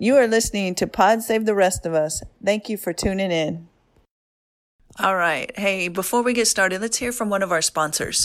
You 0.00 0.16
are 0.16 0.28
listening 0.28 0.76
to 0.76 0.86
Pod 0.86 1.24
Save 1.24 1.44
the 1.44 1.56
Rest 1.56 1.84
of 1.84 1.92
Us. 1.92 2.22
Thank 2.44 2.68
you 2.68 2.76
for 2.76 2.92
tuning 2.92 3.32
in. 3.32 3.66
All 5.00 5.16
right. 5.16 5.50
Hey, 5.58 5.88
before 5.88 6.22
we 6.22 6.34
get 6.34 6.46
started, 6.46 6.80
let's 6.80 6.98
hear 6.98 7.10
from 7.10 7.30
one 7.30 7.42
of 7.42 7.50
our 7.50 7.60
sponsors. 7.60 8.24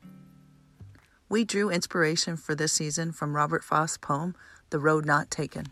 We 1.31 1.47
drew 1.47 1.71
inspiration 1.71 2.37
for 2.37 2.55
this 2.55 2.75
season 2.75 3.13
from 3.13 3.35
Robert 3.35 3.65
Frost's 3.65 3.97
poem, 3.97 4.35
The 4.69 4.79
Road 4.79 5.07
Not 5.07 5.31
Taken. 5.31 5.69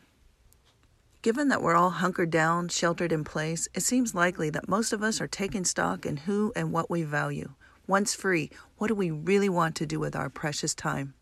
Given 1.20 1.48
that 1.48 1.60
we're 1.60 1.76
all 1.76 1.90
hunkered 1.90 2.30
down, 2.30 2.68
sheltered 2.68 3.12
in 3.12 3.22
place, 3.22 3.68
it 3.74 3.82
seems 3.82 4.14
likely 4.14 4.48
that 4.48 4.66
most 4.66 4.94
of 4.94 5.02
us 5.02 5.20
are 5.20 5.28
taking 5.28 5.62
stock 5.62 6.06
in 6.06 6.16
who 6.16 6.54
and 6.56 6.72
what 6.72 6.88
we 6.88 7.02
value. 7.02 7.52
Once 7.86 8.14
free, 8.14 8.48
what 8.78 8.88
do 8.88 8.94
we 8.94 9.10
really 9.10 9.50
want 9.50 9.76
to 9.76 9.84
do 9.84 10.00
with 10.00 10.16
our 10.16 10.30
precious 10.30 10.74
time? 10.74 11.12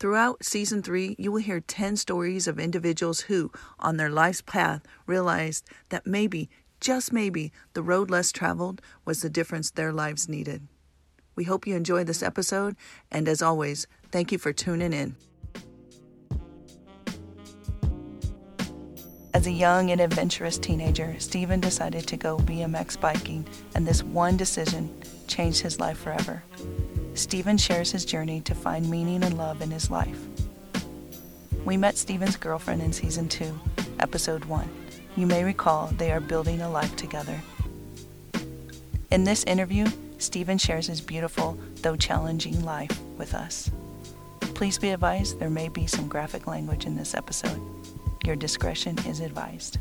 Throughout 0.00 0.44
season 0.44 0.82
three, 0.82 1.14
you 1.18 1.30
will 1.30 1.42
hear 1.42 1.60
10 1.60 1.96
stories 1.96 2.48
of 2.48 2.58
individuals 2.58 3.22
who, 3.22 3.52
on 3.78 3.98
their 3.98 4.08
life's 4.08 4.40
path, 4.40 4.80
realized 5.06 5.68
that 5.90 6.06
maybe, 6.06 6.48
just 6.80 7.12
maybe, 7.12 7.52
the 7.74 7.82
road 7.82 8.10
less 8.10 8.32
traveled 8.32 8.80
was 9.04 9.20
the 9.20 9.30
difference 9.30 9.70
their 9.70 9.92
lives 9.92 10.28
needed. 10.28 10.66
We 11.36 11.44
hope 11.44 11.66
you 11.66 11.76
enjoy 11.76 12.04
this 12.04 12.22
episode, 12.22 12.74
and 13.10 13.28
as 13.28 13.42
always, 13.42 13.86
thank 14.10 14.32
you 14.32 14.38
for 14.38 14.52
tuning 14.52 14.92
in. 14.92 15.16
As 19.32 19.46
a 19.46 19.52
young 19.52 19.90
and 19.90 20.00
adventurous 20.00 20.58
teenager, 20.58 21.14
Steven 21.18 21.60
decided 21.60 22.06
to 22.08 22.16
go 22.16 22.38
BMX 22.38 23.00
biking, 23.00 23.46
and 23.74 23.86
this 23.86 24.02
one 24.02 24.36
decision 24.36 24.90
changed 25.28 25.60
his 25.60 25.78
life 25.78 25.98
forever. 25.98 26.42
Steven 27.14 27.56
shares 27.56 27.92
his 27.92 28.04
journey 28.04 28.40
to 28.40 28.54
find 28.54 28.90
meaning 28.90 29.22
and 29.22 29.38
love 29.38 29.62
in 29.62 29.70
his 29.70 29.90
life. 29.90 30.26
We 31.64 31.76
met 31.76 31.96
Steven's 31.96 32.36
girlfriend 32.36 32.82
in 32.82 32.92
season 32.92 33.28
2, 33.28 33.58
episode 34.00 34.44
1. 34.46 34.79
You 35.20 35.26
may 35.26 35.44
recall 35.44 35.88
they 35.88 36.12
are 36.12 36.18
building 36.18 36.62
a 36.62 36.70
life 36.70 36.96
together. 36.96 37.38
In 39.10 39.22
this 39.22 39.44
interview, 39.44 39.86
Stephen 40.16 40.56
shares 40.56 40.86
his 40.86 41.02
beautiful, 41.02 41.58
though 41.82 41.94
challenging 41.94 42.64
life 42.64 42.98
with 43.18 43.34
us. 43.34 43.70
Please 44.40 44.78
be 44.78 44.88
advised 44.88 45.38
there 45.38 45.50
may 45.50 45.68
be 45.68 45.86
some 45.86 46.08
graphic 46.08 46.46
language 46.46 46.86
in 46.86 46.96
this 46.96 47.14
episode. 47.14 47.60
Your 48.24 48.34
discretion 48.34 48.96
is 49.00 49.20
advised. 49.20 49.76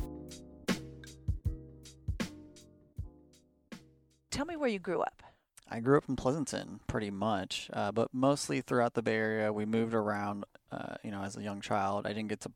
Tell 4.31 4.45
me 4.45 4.57
where 4.57 4.67
you 4.67 4.79
grew 4.79 4.99
up. 4.99 5.23
I 5.69 5.79
grew 5.79 5.97
up 5.97 6.09
in 6.09 6.17
Pleasanton, 6.17 6.81
pretty 6.87 7.11
much, 7.11 7.69
uh, 7.71 7.93
but 7.93 8.13
mostly 8.13 8.59
throughout 8.59 8.93
the 8.93 9.01
Bay 9.01 9.15
Area. 9.15 9.53
We 9.53 9.63
moved 9.63 9.93
around, 9.93 10.43
uh, 10.69 10.95
you 11.01 11.11
know, 11.11 11.21
as 11.21 11.37
a 11.37 11.41
young 11.41 11.61
child. 11.61 12.05
I 12.05 12.09
didn't 12.09 12.27
get 12.27 12.41
to 12.41 12.51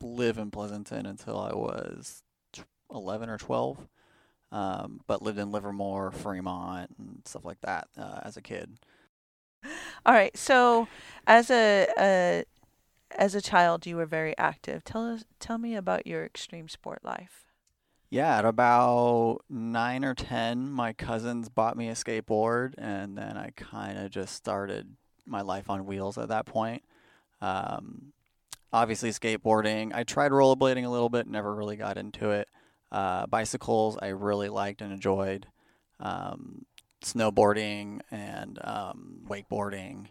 live 0.00 0.38
in 0.38 0.52
Pleasanton 0.52 1.04
until 1.04 1.40
I 1.40 1.52
was 1.52 2.22
11 2.92 3.28
or 3.28 3.38
12, 3.38 3.88
um, 4.52 5.00
but 5.06 5.22
lived 5.22 5.38
in 5.38 5.50
Livermore, 5.50 6.10
Fremont, 6.10 6.90
and 6.98 7.22
stuff 7.24 7.44
like 7.44 7.60
that 7.62 7.88
uh, 7.96 8.20
as 8.22 8.36
a 8.36 8.42
kid. 8.42 8.78
All 10.06 10.14
right. 10.14 10.36
So, 10.36 10.88
as 11.26 11.50
a, 11.50 11.88
a 11.98 12.44
as 13.16 13.34
a 13.34 13.40
child, 13.40 13.86
you 13.86 13.96
were 13.96 14.06
very 14.06 14.36
active. 14.38 14.84
Tell 14.84 15.04
us, 15.12 15.24
tell 15.40 15.58
me 15.58 15.74
about 15.74 16.06
your 16.06 16.24
extreme 16.24 16.68
sport 16.68 17.04
life. 17.04 17.44
Yeah, 18.10 18.38
at 18.38 18.44
about 18.46 19.40
nine 19.50 20.04
or 20.04 20.14
10, 20.14 20.70
my 20.70 20.94
cousins 20.94 21.50
bought 21.50 21.76
me 21.76 21.88
a 21.88 21.92
skateboard, 21.92 22.72
and 22.78 23.18
then 23.18 23.36
I 23.36 23.50
kind 23.54 23.98
of 23.98 24.10
just 24.10 24.34
started 24.34 24.96
my 25.26 25.42
life 25.42 25.68
on 25.68 25.84
wheels 25.84 26.16
at 26.16 26.28
that 26.28 26.46
point. 26.46 26.82
Um, 27.42 28.14
obviously, 28.72 29.10
skateboarding. 29.10 29.92
I 29.94 30.04
tried 30.04 30.32
rollerblading 30.32 30.86
a 30.86 30.88
little 30.88 31.10
bit, 31.10 31.26
never 31.26 31.54
really 31.54 31.76
got 31.76 31.98
into 31.98 32.30
it. 32.30 32.48
Uh, 32.90 33.26
bicycles, 33.26 33.98
I 34.00 34.08
really 34.08 34.48
liked 34.48 34.80
and 34.82 34.92
enjoyed. 34.92 35.46
Um, 36.00 36.64
snowboarding 37.02 38.00
and 38.10 38.58
um, 38.62 39.20
wakeboarding, 39.28 40.06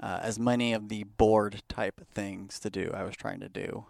uh, 0.00 0.20
as 0.22 0.38
many 0.38 0.72
of 0.72 0.88
the 0.88 1.04
board 1.04 1.62
type 1.68 2.06
things 2.12 2.58
to 2.60 2.70
do, 2.70 2.90
I 2.94 3.02
was 3.02 3.16
trying 3.16 3.40
to 3.40 3.48
do. 3.48 3.86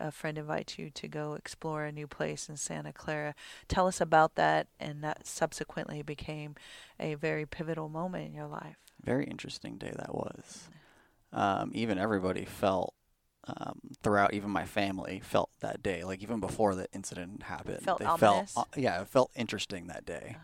A 0.00 0.10
friend 0.10 0.38
invites 0.38 0.78
you 0.78 0.90
to 0.90 1.08
go 1.08 1.34
explore 1.34 1.84
a 1.84 1.92
new 1.92 2.06
place 2.06 2.48
in 2.48 2.56
Santa 2.56 2.92
Clara. 2.92 3.34
Tell 3.68 3.86
us 3.86 4.00
about 4.00 4.34
that, 4.34 4.66
and 4.80 5.04
that 5.04 5.26
subsequently 5.26 6.02
became 6.02 6.56
a 6.98 7.14
very 7.14 7.46
pivotal 7.46 7.88
moment 7.88 8.26
in 8.26 8.34
your 8.34 8.48
life. 8.48 8.76
Very 9.02 9.24
interesting 9.24 9.76
day 9.76 9.92
that 9.96 10.14
was. 10.14 10.68
Um, 11.32 11.70
even 11.74 11.98
everybody 11.98 12.44
felt 12.44 12.94
um, 13.46 13.80
throughout, 14.02 14.34
even 14.34 14.50
my 14.50 14.64
family 14.64 15.20
felt 15.22 15.50
that 15.60 15.82
day. 15.82 16.04
Like 16.04 16.22
even 16.22 16.40
before 16.40 16.74
the 16.74 16.86
incident 16.92 17.44
happened, 17.44 17.82
Felt 17.82 17.98
they 17.98 18.04
ominous? 18.04 18.52
felt 18.52 18.68
uh, 18.76 18.80
yeah, 18.80 19.00
it 19.00 19.08
felt 19.08 19.30
interesting 19.36 19.86
that 19.88 20.04
day. 20.06 20.36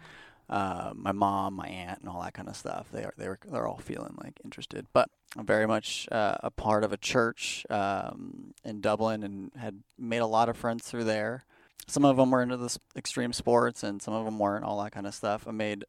Uh, 0.49 0.91
my 0.97 1.13
mom, 1.13 1.55
my 1.55 1.69
aunt, 1.69 2.01
and 2.01 2.09
all 2.09 2.21
that 2.23 2.35
kind 2.35 2.49
of 2.49 2.57
stuff. 2.57 2.89
They 2.93 3.05
are 3.05 3.15
they 3.17 3.29
were 3.29 3.39
they're 3.47 3.69
all 3.69 3.79
feeling 3.79 4.17
like 4.23 4.41
interested, 4.45 4.87
but 4.93 5.09
I'm 5.37 5.47
very 5.47 5.67
much 5.67 6.09
uh, 6.11 6.39
a 6.43 6.51
part 6.51 6.83
of 6.83 6.93
a 6.93 6.97
church 6.97 7.65
um, 7.71 8.53
in 8.65 8.81
Dublin 8.81 9.23
and 9.23 9.53
had 9.57 9.83
made 9.97 10.19
a 10.19 10.27
lot 10.27 10.49
of 10.49 10.57
friends 10.57 10.85
through 10.85 11.05
there. 11.05 11.45
Some 11.87 12.05
of 12.05 12.17
them 12.17 12.31
were 12.33 12.43
into 12.43 12.57
the 12.57 12.77
extreme 12.97 13.33
sports, 13.33 13.85
and 13.85 14.03
some 14.03 14.13
of 14.13 14.25
them 14.25 14.39
weren't. 14.41 14.65
All 14.65 14.83
that 14.83 14.91
kind 14.93 15.07
of 15.07 15.15
stuff. 15.15 15.47
I 15.47 15.53
made 15.53 15.85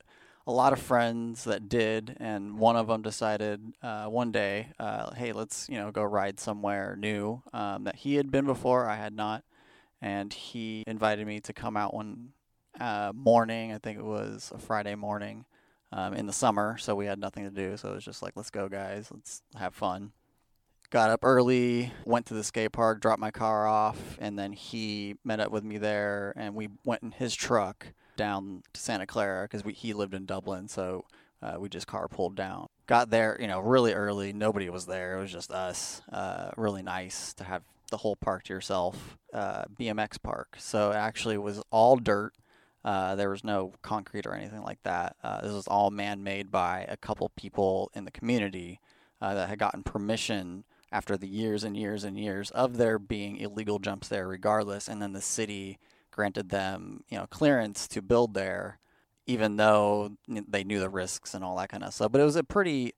a 0.52 0.54
lot 0.54 0.74
of 0.74 0.80
friends 0.80 1.46
that 1.46 1.70
did, 1.70 2.18
and 2.20 2.60
one 2.60 2.76
of 2.76 2.88
them 2.88 3.02
decided 3.02 3.62
uh, 3.82 4.08
one 4.08 4.34
day, 4.34 4.68
uh, 4.80 5.14
hey, 5.14 5.32
let's 5.32 5.70
you 5.70 5.78
know 5.78 5.92
go 5.92 6.04
ride 6.04 6.42
somewhere 6.42 6.98
new 6.98 7.42
um, 7.54 7.86
that 7.86 7.96
he 7.96 8.16
had 8.16 8.30
been 8.32 8.46
before. 8.46 8.86
I 8.86 8.98
had 8.98 9.16
not, 9.16 9.46
and 10.02 10.34
he 10.34 10.84
invited 10.86 11.26
me 11.26 11.40
to 11.40 11.54
come 11.54 11.78
out 11.78 11.94
one 11.94 12.34
uh, 12.82 13.14
morning. 13.16 13.72
I 13.72 13.78
think 13.78 13.98
it 13.98 14.04
was 14.04 14.52
a 14.54 14.58
Friday 14.58 14.94
morning 14.96 15.46
um, 15.94 16.14
in 16.14 16.26
the 16.26 16.34
summer, 16.34 16.78
so 16.78 16.96
we 16.96 17.06
had 17.06 17.18
nothing 17.18 17.46
to 17.46 17.50
do. 17.50 17.78
So 17.78 17.92
it 17.92 17.96
was 17.96 18.06
just 18.06 18.22
like, 18.22 18.34
let's 18.36 18.50
go, 18.50 18.68
guys, 18.68 19.08
let's 19.10 19.44
have 19.56 19.74
fun. 19.74 20.12
Got 20.90 21.12
up 21.12 21.22
early, 21.24 21.94
went 22.04 22.26
to 22.26 22.34
the 22.34 22.44
skate 22.44 22.74
park, 22.74 23.00
dropped 23.00 23.22
my 23.22 23.32
car 23.32 23.66
off, 23.66 24.18
and 24.20 24.38
then 24.38 24.52
he 24.52 25.16
met 25.24 25.40
up 25.40 25.50
with 25.50 25.64
me 25.64 25.78
there, 25.78 26.34
and 26.36 26.56
we 26.56 26.68
went 26.84 27.04
in 27.04 27.12
his 27.12 27.34
truck 27.34 27.94
down 28.22 28.62
to 28.74 28.80
Santa 28.80 29.08
Clara 29.08 29.48
because 29.50 29.64
he 29.76 29.94
lived 29.94 30.14
in 30.14 30.26
Dublin, 30.28 30.68
so 30.68 31.06
uh, 31.42 31.56
we 31.60 31.70
just 31.70 31.88
carpooled 31.88 32.36
down. 32.36 32.68
Got 32.86 33.10
there, 33.10 33.36
you 33.40 33.48
know, 33.48 33.60
really 33.60 33.94
early. 33.94 34.32
Nobody 34.32 34.70
was 34.70 34.86
there. 34.86 35.18
It 35.18 35.22
was 35.22 35.32
just 35.32 35.50
us. 35.50 36.04
Uh, 36.12 36.52
really 36.56 36.84
nice 36.84 37.34
to 37.34 37.44
have 37.44 37.64
the 37.90 37.98
whole 37.98 38.16
park 38.16 38.44
to 38.44 38.54
yourself. 38.54 39.18
Uh, 39.34 39.64
BMX 39.80 40.22
park. 40.22 40.56
So 40.60 40.92
it 40.92 40.98
actually 40.98 41.40
was 41.40 41.64
all 41.72 41.96
dirt. 41.96 42.34
Uh, 42.86 43.16
there 43.16 43.32
was 43.32 43.44
no 43.44 43.74
concrete 43.82 44.28
or 44.28 44.36
anything 44.36 44.62
like 44.62 44.84
that. 44.84 45.16
Uh, 45.24 45.42
this 45.42 45.52
was 45.52 45.68
all 45.68 45.90
man-made 45.90 46.52
by 46.52 46.86
a 46.88 46.98
couple 46.98 47.30
people 47.36 47.90
in 47.96 48.06
the 48.06 48.12
community 48.12 48.80
uh, 49.20 49.34
that 49.34 49.50
had 49.50 49.58
gotten 49.58 49.82
permission 49.82 50.64
after 50.92 51.18
the 51.18 51.28
years 51.28 51.64
and 51.64 51.76
years 51.76 52.04
and 52.04 52.20
years 52.20 52.52
of 52.52 52.78
there 52.78 53.00
being 53.00 53.38
illegal 53.38 53.80
jumps 53.80 54.08
there, 54.08 54.28
regardless. 54.28 54.88
And 54.88 55.02
then 55.02 55.14
the 55.14 55.22
city 55.22 55.80
granted 56.12 56.50
them, 56.50 57.04
you 57.10 57.18
know, 57.18 57.26
clearance 57.28 57.88
to 57.90 58.02
build 58.02 58.34
there, 58.34 58.80
even 59.26 59.58
though 59.58 60.12
they 60.28 60.64
knew 60.64 60.80
the 60.80 60.90
risks 60.90 61.34
and 61.34 61.44
all 61.44 61.58
that 61.58 61.70
kind 61.70 61.84
of 61.84 61.94
stuff. 61.94 62.12
But 62.12 62.22
it 62.22 62.26
was 62.26 62.36
a 62.36 62.44
pretty, 62.44 62.94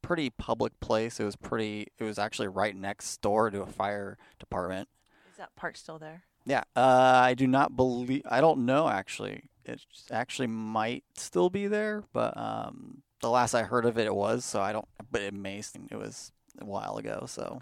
pretty 0.00 0.30
public 0.30 0.78
place. 0.80 1.20
It 1.20 1.24
was 1.24 1.36
pretty. 1.36 1.88
It 1.98 2.04
was 2.04 2.18
actually 2.18 2.48
right 2.48 2.74
next 2.74 3.20
door 3.20 3.50
to 3.50 3.62
a 3.62 3.66
fire 3.66 4.18
department. 4.38 4.88
Is 5.30 5.38
that 5.38 5.54
park 5.56 5.76
still 5.76 5.98
there? 5.98 6.24
Yeah, 6.44 6.62
uh, 6.74 7.20
I 7.22 7.34
do 7.34 7.46
not 7.46 7.76
believe. 7.76 8.22
I 8.28 8.40
don't 8.40 8.66
know 8.66 8.88
actually. 8.88 9.44
It 9.64 9.80
actually 10.10 10.48
might 10.48 11.04
still 11.16 11.50
be 11.50 11.68
there, 11.68 12.02
but 12.12 12.36
um, 12.36 13.02
the 13.20 13.30
last 13.30 13.54
I 13.54 13.62
heard 13.62 13.84
of 13.84 13.96
it, 13.96 14.06
it 14.06 14.14
was. 14.14 14.44
So 14.44 14.60
I 14.60 14.72
don't. 14.72 14.88
But 15.10 15.22
it 15.22 15.34
may. 15.34 15.62
It 15.90 15.96
was 15.96 16.32
a 16.60 16.64
while 16.64 16.96
ago. 16.96 17.24
So. 17.26 17.60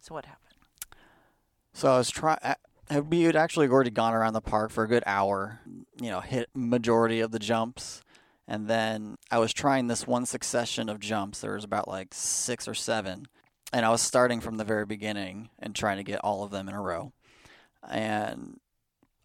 So 0.00 0.14
what 0.14 0.26
happened? 0.26 0.54
So 1.72 1.92
I 1.92 1.98
was 1.98 2.10
trying. 2.10 2.38
We 2.90 3.22
had 3.22 3.36
actually 3.36 3.68
already 3.68 3.90
gone 3.90 4.14
around 4.14 4.32
the 4.32 4.40
park 4.40 4.70
for 4.70 4.84
a 4.84 4.88
good 4.88 5.02
hour. 5.06 5.60
You 6.00 6.10
know, 6.10 6.20
hit 6.20 6.48
majority 6.54 7.20
of 7.20 7.32
the 7.32 7.38
jumps, 7.38 8.02
and 8.46 8.68
then 8.68 9.16
I 9.30 9.38
was 9.38 9.52
trying 9.52 9.88
this 9.88 10.06
one 10.06 10.26
succession 10.26 10.88
of 10.88 11.00
jumps. 11.00 11.40
There 11.40 11.54
was 11.54 11.64
about 11.64 11.88
like 11.88 12.08
six 12.12 12.66
or 12.66 12.74
seven 12.74 13.26
and 13.72 13.84
I 13.84 13.90
was 13.90 14.02
starting 14.02 14.40
from 14.40 14.56
the 14.56 14.64
very 14.64 14.86
beginning 14.86 15.50
and 15.58 15.74
trying 15.74 15.98
to 15.98 16.04
get 16.04 16.20
all 16.20 16.42
of 16.42 16.50
them 16.50 16.68
in 16.68 16.74
a 16.74 16.80
row. 16.80 17.12
And 17.88 18.60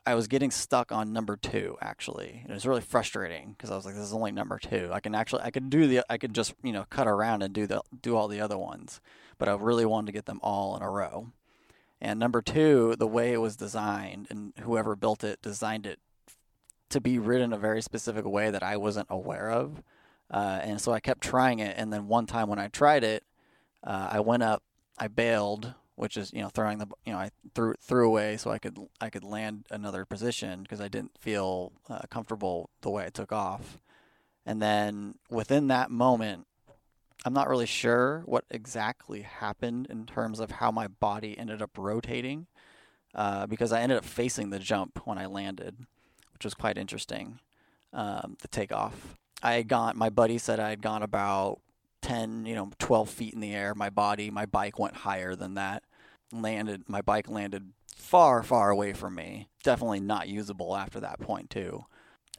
I 0.06 0.15
was 0.15 0.27
getting 0.27 0.51
stuck 0.51 0.92
on 0.92 1.13
number 1.13 1.38
two 1.38 1.77
actually. 1.81 2.45
It 2.48 2.54
was 2.54 2.65
really 2.65 2.81
frustrating 2.81 3.54
because 3.54 3.71
I 3.71 3.75
was 3.75 3.86
like, 3.86 3.95
"This 3.95 4.04
is 4.04 4.13
only 4.13 4.31
number 4.31 4.60
two. 4.60 4.89
I 4.92 5.00
can 5.00 5.15
actually, 5.15 5.44
I 5.44 5.51
could 5.51 5.69
do 5.69 5.88
the, 5.88 6.04
I 6.10 6.18
could 6.18 6.36
just, 6.36 6.54
you 6.62 6.74
know, 6.74 6.86
cut 6.89 7.07
around 7.07 7.42
and 7.42 7.54
do 7.54 7.68
the, 7.68 7.81
do 8.01 8.15
all 8.15 8.27
the 8.27 8.42
other 8.42 8.57
ones, 8.57 9.00
but 9.38 9.48
I 9.48 9.56
really 9.56 9.86
wanted 9.86 10.07
to 10.07 10.12
get 10.12 10.25
them 10.25 10.39
all 10.44 10.75
in 10.75 10.83
a 10.83 10.89
row." 10.89 11.31
And 12.03 12.19
number 12.19 12.41
two, 12.41 12.97
the 13.00 13.07
way 13.07 13.31
it 13.31 13.38
was 13.38 13.55
designed, 13.55 14.27
and 14.29 14.51
whoever 14.59 14.94
built 14.94 15.23
it 15.23 15.41
designed 15.41 15.85
it 15.85 16.00
to 16.89 17.00
be 17.00 17.17
ridden 17.17 17.53
a 17.53 17.57
very 17.57 17.81
specific 17.81 18.25
way 18.25 18.51
that 18.51 18.61
I 18.61 18.75
wasn't 18.75 19.07
aware 19.09 19.50
of, 19.50 19.81
uh, 20.29 20.59
and 20.61 20.81
so 20.81 20.91
I 20.91 21.00
kept 21.00 21.21
trying 21.21 21.59
it. 21.59 21.75
And 21.77 21.94
then 21.94 22.09
one 22.09 22.25
time 22.25 22.50
when 22.50 22.59
I 22.59 22.67
tried 22.67 23.05
it, 23.05 23.23
uh, 23.85 24.09
I 24.11 24.19
went 24.19 24.44
up, 24.44 24.63
I 25.00 25.07
bailed, 25.07 25.75
which 25.95 26.17
is 26.17 26.33
you 26.33 26.41
know 26.41 26.50
throwing 26.50 26.79
the 26.79 26.88
you 27.05 27.13
know 27.13 27.19
I 27.19 27.31
threw 27.55 27.75
threw 27.79 28.05
away 28.05 28.35
so 28.35 28.51
I 28.51 28.59
could 28.59 28.77
I 29.00 29.09
could 29.09 29.23
land 29.23 29.65
another 29.71 30.03
position 30.03 30.61
because 30.61 30.81
I 30.81 30.89
didn't 30.89 31.17
feel 31.17 31.71
uh, 31.89 32.01
comfortable 32.09 32.69
the 32.81 32.89
way 32.89 33.05
I 33.05 33.09
took 33.11 33.31
off, 33.31 33.79
and 34.45 34.61
then 34.61 35.15
within 35.29 35.67
that 35.67 35.89
moment, 35.89 36.47
I'm 37.25 37.33
not 37.33 37.47
really 37.47 37.65
sure 37.65 38.23
what 38.25 38.45
exactly 38.49 39.21
happened 39.21 39.87
in 39.89 40.05
terms 40.05 40.39
of 40.39 40.51
how 40.51 40.71
my 40.71 40.87
body 40.87 41.37
ended 41.37 41.61
up 41.61 41.77
rotating, 41.77 42.47
uh, 43.15 43.47
because 43.47 43.71
I 43.71 43.81
ended 43.81 43.97
up 43.97 44.05
facing 44.05 44.49
the 44.49 44.59
jump 44.59 45.05
when 45.05 45.17
I 45.17 45.25
landed, 45.27 45.85
which 46.33 46.43
was 46.43 46.53
quite 46.53 46.77
interesting. 46.77 47.39
Um, 47.93 48.37
the 48.41 48.47
takeoff. 48.47 49.17
I 49.41 49.53
had 49.53 49.67
gone. 49.67 49.97
My 49.97 50.09
buddy 50.09 50.37
said 50.37 50.59
I 50.59 50.69
had 50.69 50.81
gone 50.81 51.03
about 51.03 51.59
10, 52.01 52.45
you 52.45 52.55
know, 52.55 52.71
12 52.79 53.09
feet 53.09 53.33
in 53.33 53.39
the 53.39 53.53
air. 53.53 53.73
My 53.75 53.89
body, 53.89 54.29
my 54.29 54.45
bike 54.45 54.79
went 54.79 54.97
higher 54.97 55.35
than 55.35 55.53
that. 55.55 55.83
Landed, 56.31 56.89
my 56.89 57.01
bike 57.01 57.29
landed 57.29 57.71
far, 57.95 58.43
far 58.43 58.69
away 58.69 58.93
from 58.93 59.15
me. 59.15 59.47
Definitely 59.63 59.99
not 59.99 60.27
usable 60.27 60.75
after 60.75 60.99
that 60.99 61.19
point, 61.19 61.49
too. 61.49 61.85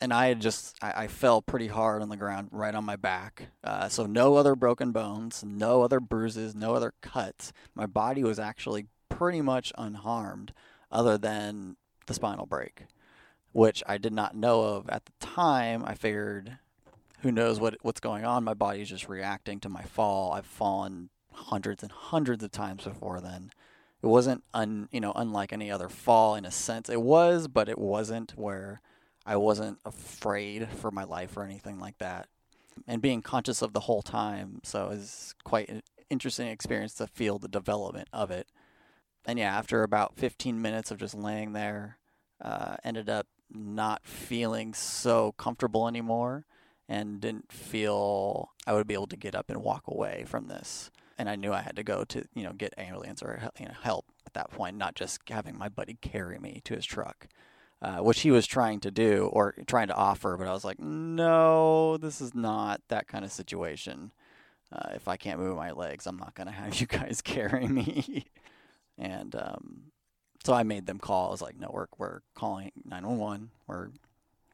And 0.00 0.12
I 0.12 0.26
had 0.26 0.40
just, 0.40 0.76
I, 0.82 1.04
I 1.04 1.06
fell 1.06 1.40
pretty 1.40 1.68
hard 1.68 2.02
on 2.02 2.08
the 2.08 2.16
ground 2.16 2.48
right 2.50 2.74
on 2.74 2.84
my 2.84 2.96
back. 2.96 3.48
Uh, 3.62 3.88
so 3.88 4.06
no 4.06 4.36
other 4.36 4.54
broken 4.54 4.92
bones, 4.92 5.44
no 5.46 5.82
other 5.82 6.00
bruises, 6.00 6.54
no 6.54 6.74
other 6.74 6.92
cuts. 7.00 7.52
My 7.74 7.86
body 7.86 8.22
was 8.24 8.38
actually 8.38 8.86
pretty 9.08 9.40
much 9.40 9.72
unharmed 9.78 10.52
other 10.90 11.16
than 11.16 11.76
the 12.06 12.14
spinal 12.14 12.46
break, 12.46 12.86
which 13.52 13.82
I 13.86 13.98
did 13.98 14.12
not 14.12 14.36
know 14.36 14.62
of 14.62 14.88
at 14.90 15.04
the 15.06 15.12
time. 15.20 15.84
I 15.84 15.94
figured 15.94 16.58
who 17.20 17.32
knows 17.32 17.58
what 17.58 17.76
what's 17.82 18.00
going 18.00 18.24
on. 18.24 18.44
My 18.44 18.54
body's 18.54 18.90
just 18.90 19.08
reacting 19.08 19.58
to 19.60 19.68
my 19.68 19.82
fall. 19.82 20.32
I've 20.32 20.46
fallen 20.46 21.08
hundreds 21.32 21.82
and 21.82 21.90
hundreds 21.90 22.44
of 22.44 22.50
times 22.50 22.84
before 22.84 23.20
then. 23.20 23.50
It 24.02 24.06
wasn't 24.08 24.44
un, 24.52 24.88
you 24.92 25.00
know 25.00 25.12
unlike 25.16 25.52
any 25.52 25.70
other 25.70 25.88
fall 25.88 26.34
in 26.34 26.44
a 26.44 26.50
sense. 26.50 26.90
It 26.90 27.00
was, 27.00 27.48
but 27.48 27.68
it 27.68 27.78
wasn't 27.78 28.32
where 28.36 28.82
I 29.26 29.36
wasn't 29.36 29.78
afraid 29.84 30.68
for 30.68 30.90
my 30.90 31.04
life 31.04 31.36
or 31.36 31.44
anything 31.44 31.78
like 31.78 31.98
that. 31.98 32.28
And 32.86 33.00
being 33.00 33.22
conscious 33.22 33.62
of 33.62 33.72
the 33.72 33.80
whole 33.80 34.02
time, 34.02 34.60
so 34.64 34.86
it 34.86 34.90
was 34.90 35.34
quite 35.44 35.68
an 35.68 35.82
interesting 36.10 36.48
experience 36.48 36.94
to 36.94 37.06
feel 37.06 37.38
the 37.38 37.48
development 37.48 38.08
of 38.12 38.30
it. 38.30 38.48
And 39.24 39.38
yeah, 39.38 39.56
after 39.56 39.82
about 39.82 40.16
15 40.16 40.60
minutes 40.60 40.90
of 40.90 40.98
just 40.98 41.14
laying 41.14 41.52
there, 41.52 41.98
uh, 42.42 42.76
ended 42.84 43.08
up 43.08 43.26
not 43.50 44.04
feeling 44.04 44.74
so 44.74 45.32
comfortable 45.32 45.88
anymore 45.88 46.46
and 46.88 47.20
didn't 47.20 47.50
feel 47.50 48.50
I 48.66 48.74
would 48.74 48.86
be 48.86 48.94
able 48.94 49.06
to 49.08 49.16
get 49.16 49.34
up 49.34 49.48
and 49.48 49.62
walk 49.62 49.84
away 49.86 50.24
from 50.26 50.48
this. 50.48 50.90
And 51.16 51.28
I 51.28 51.36
knew 51.36 51.52
I 51.52 51.62
had 51.62 51.76
to 51.76 51.84
go 51.84 52.04
to, 52.04 52.24
you 52.34 52.42
know, 52.42 52.52
get 52.52 52.74
ambulance 52.76 53.22
or 53.22 53.40
you 53.58 53.66
know, 53.66 53.74
help 53.82 54.06
at 54.26 54.34
that 54.34 54.50
point, 54.50 54.76
not 54.76 54.94
just 54.94 55.20
having 55.28 55.56
my 55.56 55.68
buddy 55.68 55.96
carry 56.00 56.38
me 56.38 56.60
to 56.64 56.74
his 56.74 56.84
truck, 56.84 57.28
uh, 57.84 57.98
which 57.98 58.20
he 58.20 58.30
was 58.30 58.46
trying 58.46 58.80
to 58.80 58.90
do 58.90 59.28
or 59.30 59.54
trying 59.66 59.88
to 59.88 59.94
offer. 59.94 60.38
But 60.38 60.48
I 60.48 60.54
was 60.54 60.64
like, 60.64 60.80
no, 60.80 61.98
this 61.98 62.22
is 62.22 62.34
not 62.34 62.80
that 62.88 63.06
kind 63.06 63.26
of 63.26 63.30
situation. 63.30 64.10
Uh, 64.72 64.92
if 64.94 65.06
I 65.06 65.18
can't 65.18 65.38
move 65.38 65.56
my 65.56 65.70
legs, 65.70 66.06
I'm 66.06 66.16
not 66.16 66.34
going 66.34 66.46
to 66.46 66.52
have 66.52 66.74
you 66.80 66.86
guys 66.86 67.20
carry 67.20 67.68
me. 67.68 68.24
and 68.96 69.34
um, 69.36 69.82
so 70.44 70.54
I 70.54 70.62
made 70.62 70.86
them 70.86 70.98
call. 70.98 71.28
I 71.28 71.32
was 71.32 71.42
like, 71.42 71.60
no, 71.60 71.70
we're, 71.70 71.88
we're 71.98 72.20
calling 72.34 72.72
911. 72.86 73.50
We're 73.66 73.90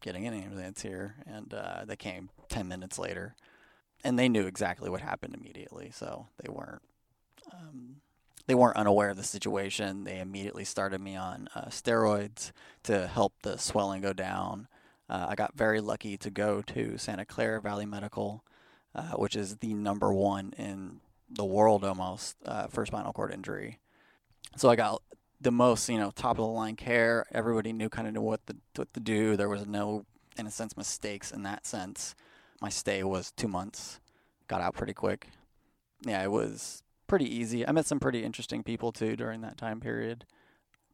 getting 0.01 0.27
an 0.27 0.35
ambulance 0.35 0.83
here, 0.83 1.15
and 1.25 1.55
uh, 1.55 1.85
they 1.87 1.95
came 1.97 2.31
ten 2.49 2.67
minutes 2.67 2.99
later, 2.99 3.37
and 4.03 4.19
they 4.19 4.29
knew 4.29 4.47
exactly 4.47 4.91
what 4.91 5.03
happened 5.03 5.35
immediately. 5.35 5.91
So 5.95 6.27
they 6.43 6.51
weren't 6.51 6.83
um, 7.53 7.97
they 8.51 8.55
weren't 8.57 8.77
unaware 8.77 9.11
of 9.11 9.17
the 9.17 9.23
situation. 9.23 10.03
They 10.03 10.19
immediately 10.19 10.65
started 10.65 11.01
me 11.01 11.15
on 11.15 11.49
uh, 11.55 11.67
steroids 11.67 12.51
to 12.83 13.07
help 13.07 13.33
the 13.43 13.57
swelling 13.59 14.03
go 14.03 14.13
down. 14.13 14.67
Uh, 15.09 15.27
I 15.29 15.37
got 15.37 15.55
very 15.55 15.81
lucky 15.81 16.17
to 16.17 16.31
go 16.31 16.61
to 16.63 16.99
Santa 16.99 17.25
Clara 17.25 17.61
Valley 17.61 17.87
Medical, 17.87 18.43
uh, 18.93 19.13
which 19.13 19.37
is 19.37 19.59
the 19.59 19.73
number 19.73 20.13
one 20.13 20.53
in 20.59 20.99
the 21.31 21.45
world 21.45 21.85
almost 21.85 22.39
uh, 22.45 22.67
for 22.67 22.85
spinal 22.85 23.13
cord 23.13 23.33
injury. 23.33 23.79
So 24.57 24.69
I 24.69 24.75
got 24.75 25.01
the 25.41 25.53
most 25.53 25.89
you 25.89 25.99
know 25.99 26.11
top 26.11 26.33
of 26.33 26.39
the 26.39 26.47
line 26.47 26.75
care. 26.75 27.27
Everybody 27.31 27.73
knew 27.73 27.89
kind 27.89 28.09
of 28.09 28.15
knew 28.15 28.21
what 28.21 28.45
to 28.49 28.57
what 28.75 28.93
to 28.95 29.01
do. 29.01 29.37
There 29.37 29.49
was 29.49 29.65
no 29.65 30.07
in 30.37 30.49
a 30.49 30.51
sense 30.51 30.77
mistakes 30.77 31.31
in 31.31 31.45
that 31.45 31.67
sense. 31.67 32.17
My 32.61 32.69
stay 32.69 33.05
was 33.05 33.31
two 33.31 33.47
months. 33.47 34.01
Got 34.49 34.61
out 34.61 34.75
pretty 34.75 34.93
quick. 34.93 35.29
Yeah, 36.05 36.21
it 36.25 36.33
was 36.33 36.83
pretty 37.11 37.35
easy. 37.35 37.67
I 37.67 37.73
met 37.73 37.87
some 37.87 38.01
pretty 38.01 38.25
interesting 38.25 38.63
people 38.63 38.93
too 38.93 39.17
during 39.17 39.41
that 39.43 39.59
time 39.59 39.81
period. 39.81 40.25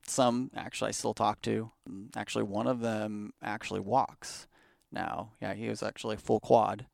Some 0.07 0.51
actually 0.57 0.89
I 0.89 0.93
still 0.93 1.15
talk 1.15 1.43
to. 1.43 1.71
Actually, 2.17 2.45
one 2.45 2.67
of 2.67 2.81
them 2.81 3.33
actually 3.43 3.81
walks 3.81 4.49
now. 4.91 5.33
Yeah, 5.41 5.55
he 5.55 5.69
was 5.69 5.83
actually 5.83 6.17
full 6.17 6.41
quad 6.41 6.87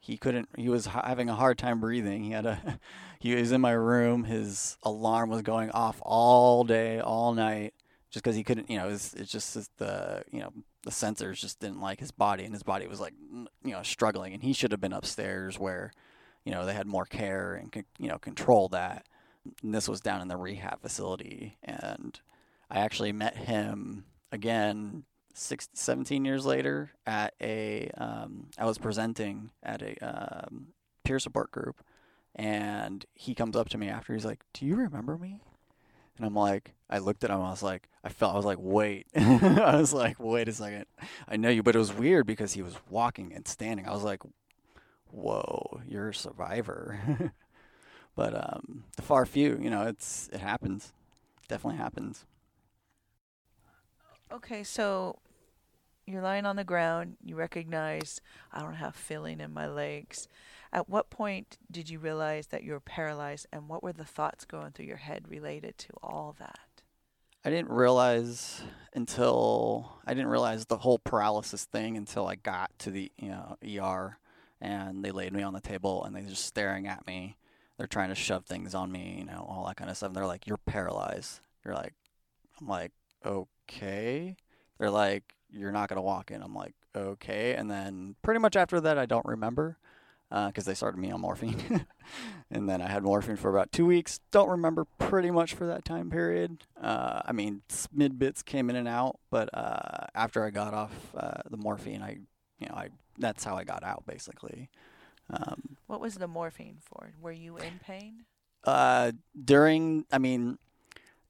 he 0.00 0.16
couldn't 0.16 0.48
he 0.56 0.68
was 0.68 0.86
having 0.86 1.28
a 1.28 1.34
hard 1.34 1.58
time 1.58 1.78
breathing 1.78 2.24
he 2.24 2.30
had 2.30 2.46
a 2.46 2.80
he 3.20 3.34
was 3.34 3.52
in 3.52 3.60
my 3.60 3.72
room 3.72 4.24
his 4.24 4.78
alarm 4.82 5.28
was 5.28 5.42
going 5.42 5.70
off 5.70 6.00
all 6.02 6.64
day 6.64 6.98
all 7.00 7.34
night 7.34 7.74
just 8.10 8.24
because 8.24 8.34
he 8.34 8.42
couldn't 8.42 8.70
you 8.70 8.78
know 8.78 8.88
it's 8.88 9.12
it's 9.14 9.30
just 9.30 9.54
the 9.76 10.24
you 10.32 10.40
know 10.40 10.52
the 10.84 10.90
sensors 10.90 11.38
just 11.38 11.60
didn't 11.60 11.80
like 11.80 12.00
his 12.00 12.10
body 12.10 12.44
and 12.44 12.54
his 12.54 12.62
body 12.62 12.86
was 12.86 12.98
like 12.98 13.12
you 13.62 13.72
know 13.72 13.82
struggling 13.82 14.32
and 14.32 14.42
he 14.42 14.54
should 14.54 14.72
have 14.72 14.80
been 14.80 14.94
upstairs 14.94 15.58
where 15.58 15.92
you 16.44 16.52
know 16.52 16.64
they 16.66 16.74
had 16.74 16.86
more 16.86 17.04
care 17.04 17.54
and 17.54 17.84
you 17.98 18.08
know 18.08 18.18
control 18.18 18.68
that. 18.70 19.06
And 19.62 19.74
this 19.74 19.88
was 19.88 20.00
down 20.00 20.20
in 20.20 20.28
the 20.28 20.36
rehab 20.36 20.82
facility 20.82 21.56
and 21.64 22.20
i 22.70 22.80
actually 22.80 23.10
met 23.10 23.38
him 23.38 24.04
again 24.30 25.04
six, 25.34 25.68
17 25.74 26.24
years 26.24 26.44
later 26.44 26.90
at 27.06 27.34
a 27.40 27.90
um, 27.96 28.48
I 28.58 28.66
was 28.66 28.78
presenting 28.78 29.50
at 29.62 29.82
a 29.82 29.96
um, 30.02 30.68
peer 31.04 31.18
support 31.18 31.50
group 31.50 31.82
and 32.34 33.04
he 33.14 33.34
comes 33.34 33.56
up 33.56 33.68
to 33.70 33.78
me 33.78 33.88
after 33.88 34.12
he's 34.12 34.24
like 34.24 34.40
do 34.52 34.66
you 34.66 34.76
remember 34.76 35.16
me? 35.16 35.40
And 36.16 36.26
I'm 36.26 36.34
like 36.34 36.74
I 36.88 36.98
looked 36.98 37.24
at 37.24 37.30
him 37.30 37.40
I 37.40 37.50
was 37.50 37.62
like 37.62 37.88
I 38.04 38.08
felt 38.08 38.34
I 38.34 38.36
was 38.36 38.46
like 38.46 38.58
wait. 38.60 39.06
I 39.16 39.76
was 39.76 39.92
like 39.92 40.16
wait 40.18 40.48
a 40.48 40.52
second. 40.52 40.86
I 41.28 41.36
know 41.36 41.48
you 41.48 41.62
but 41.62 41.74
it 41.74 41.78
was 41.78 41.92
weird 41.92 42.26
because 42.26 42.52
he 42.52 42.62
was 42.62 42.76
walking 42.88 43.32
and 43.34 43.46
standing. 43.48 43.86
I 43.86 43.92
was 43.92 44.04
like 44.04 44.22
whoa 45.12 45.80
you're 45.86 46.08
a 46.08 46.14
survivor 46.14 47.32
but 48.16 48.34
um 48.34 48.84
the 48.96 49.02
far 49.02 49.26
few 49.26 49.58
you 49.60 49.70
know 49.70 49.82
it's 49.82 50.28
it 50.32 50.40
happens 50.40 50.92
definitely 51.48 51.78
happens 51.78 52.24
Okay, 54.32 54.62
so 54.62 55.18
you're 56.06 56.22
lying 56.22 56.46
on 56.46 56.54
the 56.54 56.64
ground. 56.64 57.16
You 57.24 57.34
recognize 57.34 58.20
I 58.52 58.60
don't 58.60 58.74
have 58.74 58.94
feeling 58.94 59.40
in 59.40 59.52
my 59.52 59.66
legs. 59.66 60.28
At 60.72 60.88
what 60.88 61.10
point 61.10 61.58
did 61.68 61.90
you 61.90 61.98
realize 61.98 62.46
that 62.48 62.62
you 62.62 62.72
were 62.72 62.80
paralyzed, 62.80 63.48
and 63.52 63.68
what 63.68 63.82
were 63.82 63.92
the 63.92 64.04
thoughts 64.04 64.44
going 64.44 64.70
through 64.70 64.86
your 64.86 64.98
head 64.98 65.26
related 65.28 65.78
to 65.78 65.92
all 66.00 66.36
that? 66.38 66.60
I 67.44 67.50
didn't 67.50 67.70
realize 67.70 68.62
until 68.94 69.98
I 70.06 70.14
didn't 70.14 70.30
realize 70.30 70.66
the 70.66 70.78
whole 70.78 71.00
paralysis 71.00 71.64
thing 71.64 71.96
until 71.96 72.28
I 72.28 72.36
got 72.36 72.70
to 72.80 72.90
the 72.92 73.10
you 73.16 73.30
know 73.30 73.56
ER 73.64 74.18
and 74.60 75.04
they 75.04 75.10
laid 75.10 75.32
me 75.32 75.42
on 75.42 75.52
the 75.52 75.60
table 75.60 76.04
and 76.04 76.14
they're 76.14 76.22
just 76.22 76.46
staring 76.46 76.86
at 76.86 77.06
me. 77.06 77.36
They're 77.78 77.86
trying 77.86 78.10
to 78.10 78.14
shove 78.14 78.44
things 78.44 78.74
on 78.74 78.92
me, 78.92 79.16
you 79.18 79.24
know, 79.24 79.46
all 79.48 79.66
that 79.66 79.76
kind 79.76 79.90
of 79.90 79.96
stuff. 79.96 80.08
And 80.08 80.16
they're 80.16 80.26
like, 80.26 80.46
"You're 80.46 80.58
paralyzed." 80.58 81.40
You're 81.64 81.74
like, 81.74 81.94
I'm 82.60 82.68
like, 82.68 82.92
okay. 83.24 84.36
They're 84.78 84.90
like, 84.90 85.34
you're 85.50 85.72
not 85.72 85.88
gonna 85.88 86.02
walk 86.02 86.30
in. 86.30 86.42
I'm 86.42 86.54
like, 86.54 86.74
okay. 86.96 87.54
And 87.54 87.70
then 87.70 88.16
pretty 88.22 88.40
much 88.40 88.56
after 88.56 88.80
that, 88.80 88.98
I 88.98 89.06
don't 89.06 89.26
remember 89.26 89.78
because 90.28 90.66
uh, 90.66 90.70
they 90.70 90.74
started 90.74 90.98
me 90.98 91.10
on 91.10 91.20
morphine. 91.20 91.86
and 92.50 92.68
then 92.68 92.80
I 92.80 92.88
had 92.88 93.02
morphine 93.02 93.36
for 93.36 93.50
about 93.50 93.72
two 93.72 93.84
weeks. 93.84 94.20
Don't 94.30 94.48
remember 94.48 94.86
pretty 94.98 95.30
much 95.30 95.54
for 95.54 95.66
that 95.66 95.84
time 95.84 96.08
period. 96.08 96.64
Uh, 96.80 97.20
I 97.24 97.32
mean, 97.32 97.62
mid 97.92 98.18
bits 98.18 98.42
came 98.42 98.70
in 98.70 98.76
and 98.76 98.88
out, 98.88 99.18
but 99.30 99.50
uh, 99.52 100.06
after 100.14 100.44
I 100.44 100.50
got 100.50 100.72
off 100.72 100.92
uh, 101.16 101.42
the 101.50 101.56
morphine, 101.56 102.02
I, 102.02 102.18
you 102.58 102.68
know, 102.68 102.74
I 102.74 102.88
that's 103.20 103.44
how 103.44 103.56
I 103.56 103.64
got 103.64 103.84
out 103.84 104.04
basically. 104.06 104.68
Um, 105.32 105.76
what 105.86 106.00
was 106.00 106.16
the 106.16 106.26
morphine 106.26 106.78
for? 106.80 107.12
Were 107.20 107.32
you 107.32 107.56
in 107.56 107.78
pain? 107.84 108.24
Uh, 108.64 109.12
during, 109.42 110.04
I 110.10 110.18
mean, 110.18 110.58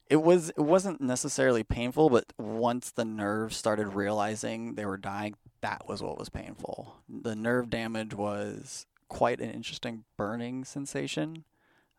it 0.08 0.22
was 0.22 0.50
it 0.50 0.60
wasn't 0.60 1.00
necessarily 1.00 1.62
painful, 1.62 2.10
but 2.10 2.32
once 2.36 2.90
the 2.90 3.04
nerves 3.04 3.56
started 3.56 3.94
realizing 3.94 4.74
they 4.74 4.84
were 4.84 4.96
dying, 4.96 5.36
that 5.60 5.86
was 5.86 6.02
what 6.02 6.18
was 6.18 6.28
painful. 6.28 6.96
The 7.08 7.36
nerve 7.36 7.70
damage 7.70 8.14
was 8.14 8.86
quite 9.08 9.40
an 9.40 9.50
interesting 9.50 10.04
burning 10.16 10.64
sensation. 10.64 11.44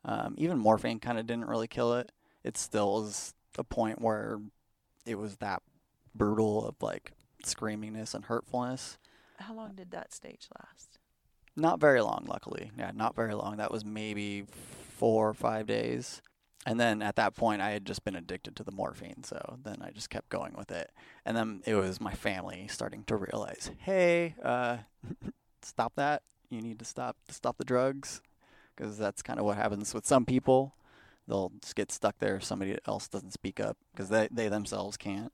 Um, 0.04 0.36
even 0.38 0.58
morphine 0.58 1.00
kind 1.00 1.20
of 1.20 1.28
didn't 1.28 1.48
really 1.48 1.68
kill 1.68 1.94
it. 1.94 2.12
It 2.44 2.58
still 2.58 2.94
was 2.94 3.34
a 3.58 3.64
point 3.64 4.02
where 4.02 4.40
it 5.06 5.16
was 5.16 5.38
that 5.38 5.62
brutal 6.14 6.68
of 6.68 6.76
like 6.82 7.14
screamingness 7.46 8.14
and 8.14 8.26
hurtfulness. 8.26 8.98
How 9.42 9.54
long 9.54 9.76
did 9.76 9.92
that 9.92 10.14
stage 10.14 10.48
last? 10.58 11.00
Not 11.56 11.80
very 11.80 12.02
long, 12.02 12.26
luckily. 12.28 12.72
Yeah, 12.78 12.92
not 12.94 13.16
very 13.16 13.34
long. 13.34 13.58
That 13.58 13.72
was 13.72 13.84
maybe 13.84 14.46
four 14.98 15.30
or 15.30 15.34
five 15.34 15.68
days. 15.68 16.22
And 16.66 16.80
then 16.80 17.02
at 17.02 17.16
that 17.16 17.36
point, 17.36 17.62
I 17.62 17.72
had 17.72 17.86
just 17.86 18.04
been 18.04 18.16
addicted 18.16 18.56
to 18.56 18.64
the 18.64 18.72
morphine. 18.72 19.24
So 19.24 19.58
then 19.64 19.78
I 19.82 19.90
just 19.92 20.10
kept 20.10 20.30
going 20.30 20.54
with 20.56 20.72
it. 20.72 20.92
And 21.26 21.36
then 21.36 21.62
it 21.66 21.76
was 21.76 22.00
my 22.00 22.14
family 22.14 22.68
starting 22.70 23.04
to 23.06 23.16
realize, 23.16 23.72
hey, 23.80 24.36
uh, 24.44 24.78
stop 25.62 25.94
that. 25.96 26.22
You 26.50 26.62
need 26.62 26.80
to 26.80 26.86
stop 26.86 27.16
stop 27.30 27.58
the 27.58 27.64
drugs, 27.64 28.22
because 28.76 28.98
that's 28.98 29.22
kind 29.22 29.40
of 29.40 29.46
what 29.46 29.58
happens 29.58 29.94
with 29.94 30.06
some 30.06 30.26
people. 30.26 30.76
They'll 31.28 31.52
just 31.62 31.76
get 31.76 31.92
stuck 31.92 32.20
there 32.20 32.36
if 32.36 32.44
somebody 32.44 32.78
else 32.86 33.08
doesn't 33.08 33.32
speak 33.32 33.60
up 33.60 33.78
because 33.94 34.10
they, 34.10 34.28
they 34.32 34.50
themselves 34.50 34.98
can't. 34.98 35.32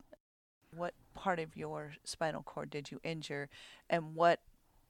What 0.76 0.94
part 1.18 1.40
of 1.40 1.58
your 1.58 1.94
spinal 2.04 2.44
cord 2.44 2.70
did 2.70 2.92
you 2.92 3.00
injure, 3.04 3.50
and 3.90 4.14
what 4.14 4.40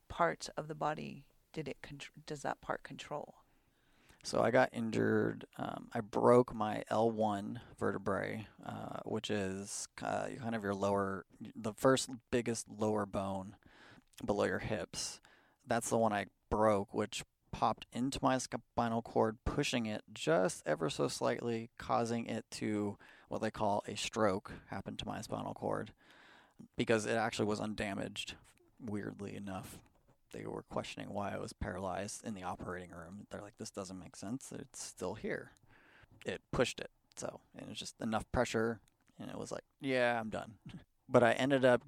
parts 0.10 0.50
of 0.58 0.68
the 0.68 0.76
body 0.76 1.24
did 1.54 1.70
it 1.70 1.78
con- 1.82 2.00
does 2.28 2.42
that 2.42 2.60
part 2.60 2.84
control? 2.84 3.36
So 4.24 4.42
I 4.42 4.52
got 4.52 4.70
injured. 4.74 5.46
Um, 5.58 5.88
I 5.94 6.02
broke 6.02 6.54
my 6.54 6.84
L1 6.92 7.60
vertebrae, 7.80 8.46
uh, 8.66 9.00
which 9.06 9.32
is 9.32 9.88
uh, 10.04 10.28
kind 10.42 10.54
of 10.54 10.64
your 10.64 10.76
lower, 10.76 11.26
the 11.56 11.72
first 11.72 12.10
biggest 12.30 12.68
lower 12.70 13.06
bone 13.06 13.56
below 14.24 14.44
your 14.44 14.60
hips. 14.60 15.22
That's 15.66 15.90
the 15.90 15.98
one 15.98 16.12
I 16.12 16.26
broke, 16.50 16.94
which 16.94 17.24
popped 17.52 17.86
into 17.94 18.20
my 18.22 18.38
spinal 18.38 19.02
cord, 19.02 19.38
pushing 19.46 19.86
it 19.86 20.02
just 20.14 20.62
ever 20.66 20.90
so 20.90 21.08
slightly, 21.08 21.70
causing 21.78 22.26
it 22.26 22.44
to 22.52 22.98
what 23.30 23.42
they 23.42 23.52
call 23.52 23.84
a 23.88 23.96
stroke 23.96 24.52
happen 24.68 24.98
to 24.98 25.08
my 25.08 25.22
spinal 25.22 25.54
cord 25.54 25.92
because 26.78 27.06
it 27.06 27.16
actually 27.16 27.46
was 27.46 27.60
undamaged, 27.60 28.36
weirdly 28.80 29.36
enough 29.36 29.80
they 30.34 30.46
were 30.46 30.64
questioning 30.64 31.10
why 31.14 31.34
I 31.34 31.38
was 31.38 31.54
paralyzed 31.54 32.26
in 32.26 32.34
the 32.34 32.44
operating 32.44 32.92
room. 32.92 33.28
They're 33.30 33.42
like, 33.42 33.58
this 33.58 33.72
doesn't 33.72 34.00
make 34.00 34.16
sense. 34.16 34.52
It's 34.58 34.84
still 34.84 35.16
here. 35.16 35.52
It 36.26 36.42
pushed 36.52 36.80
it. 36.80 36.92
So, 37.16 37.40
and 37.56 37.64
it 37.64 37.70
was 37.70 37.80
just 37.80 38.00
enough 38.02 38.26
pressure. 38.32 38.80
And 39.20 39.30
it 39.30 39.38
was 39.38 39.52
like, 39.52 39.64
yeah, 39.82 40.20
I'm 40.20 40.30
done. 40.30 40.54
but 41.10 41.24
I 41.24 41.32
ended 41.34 41.66
up 41.66 41.84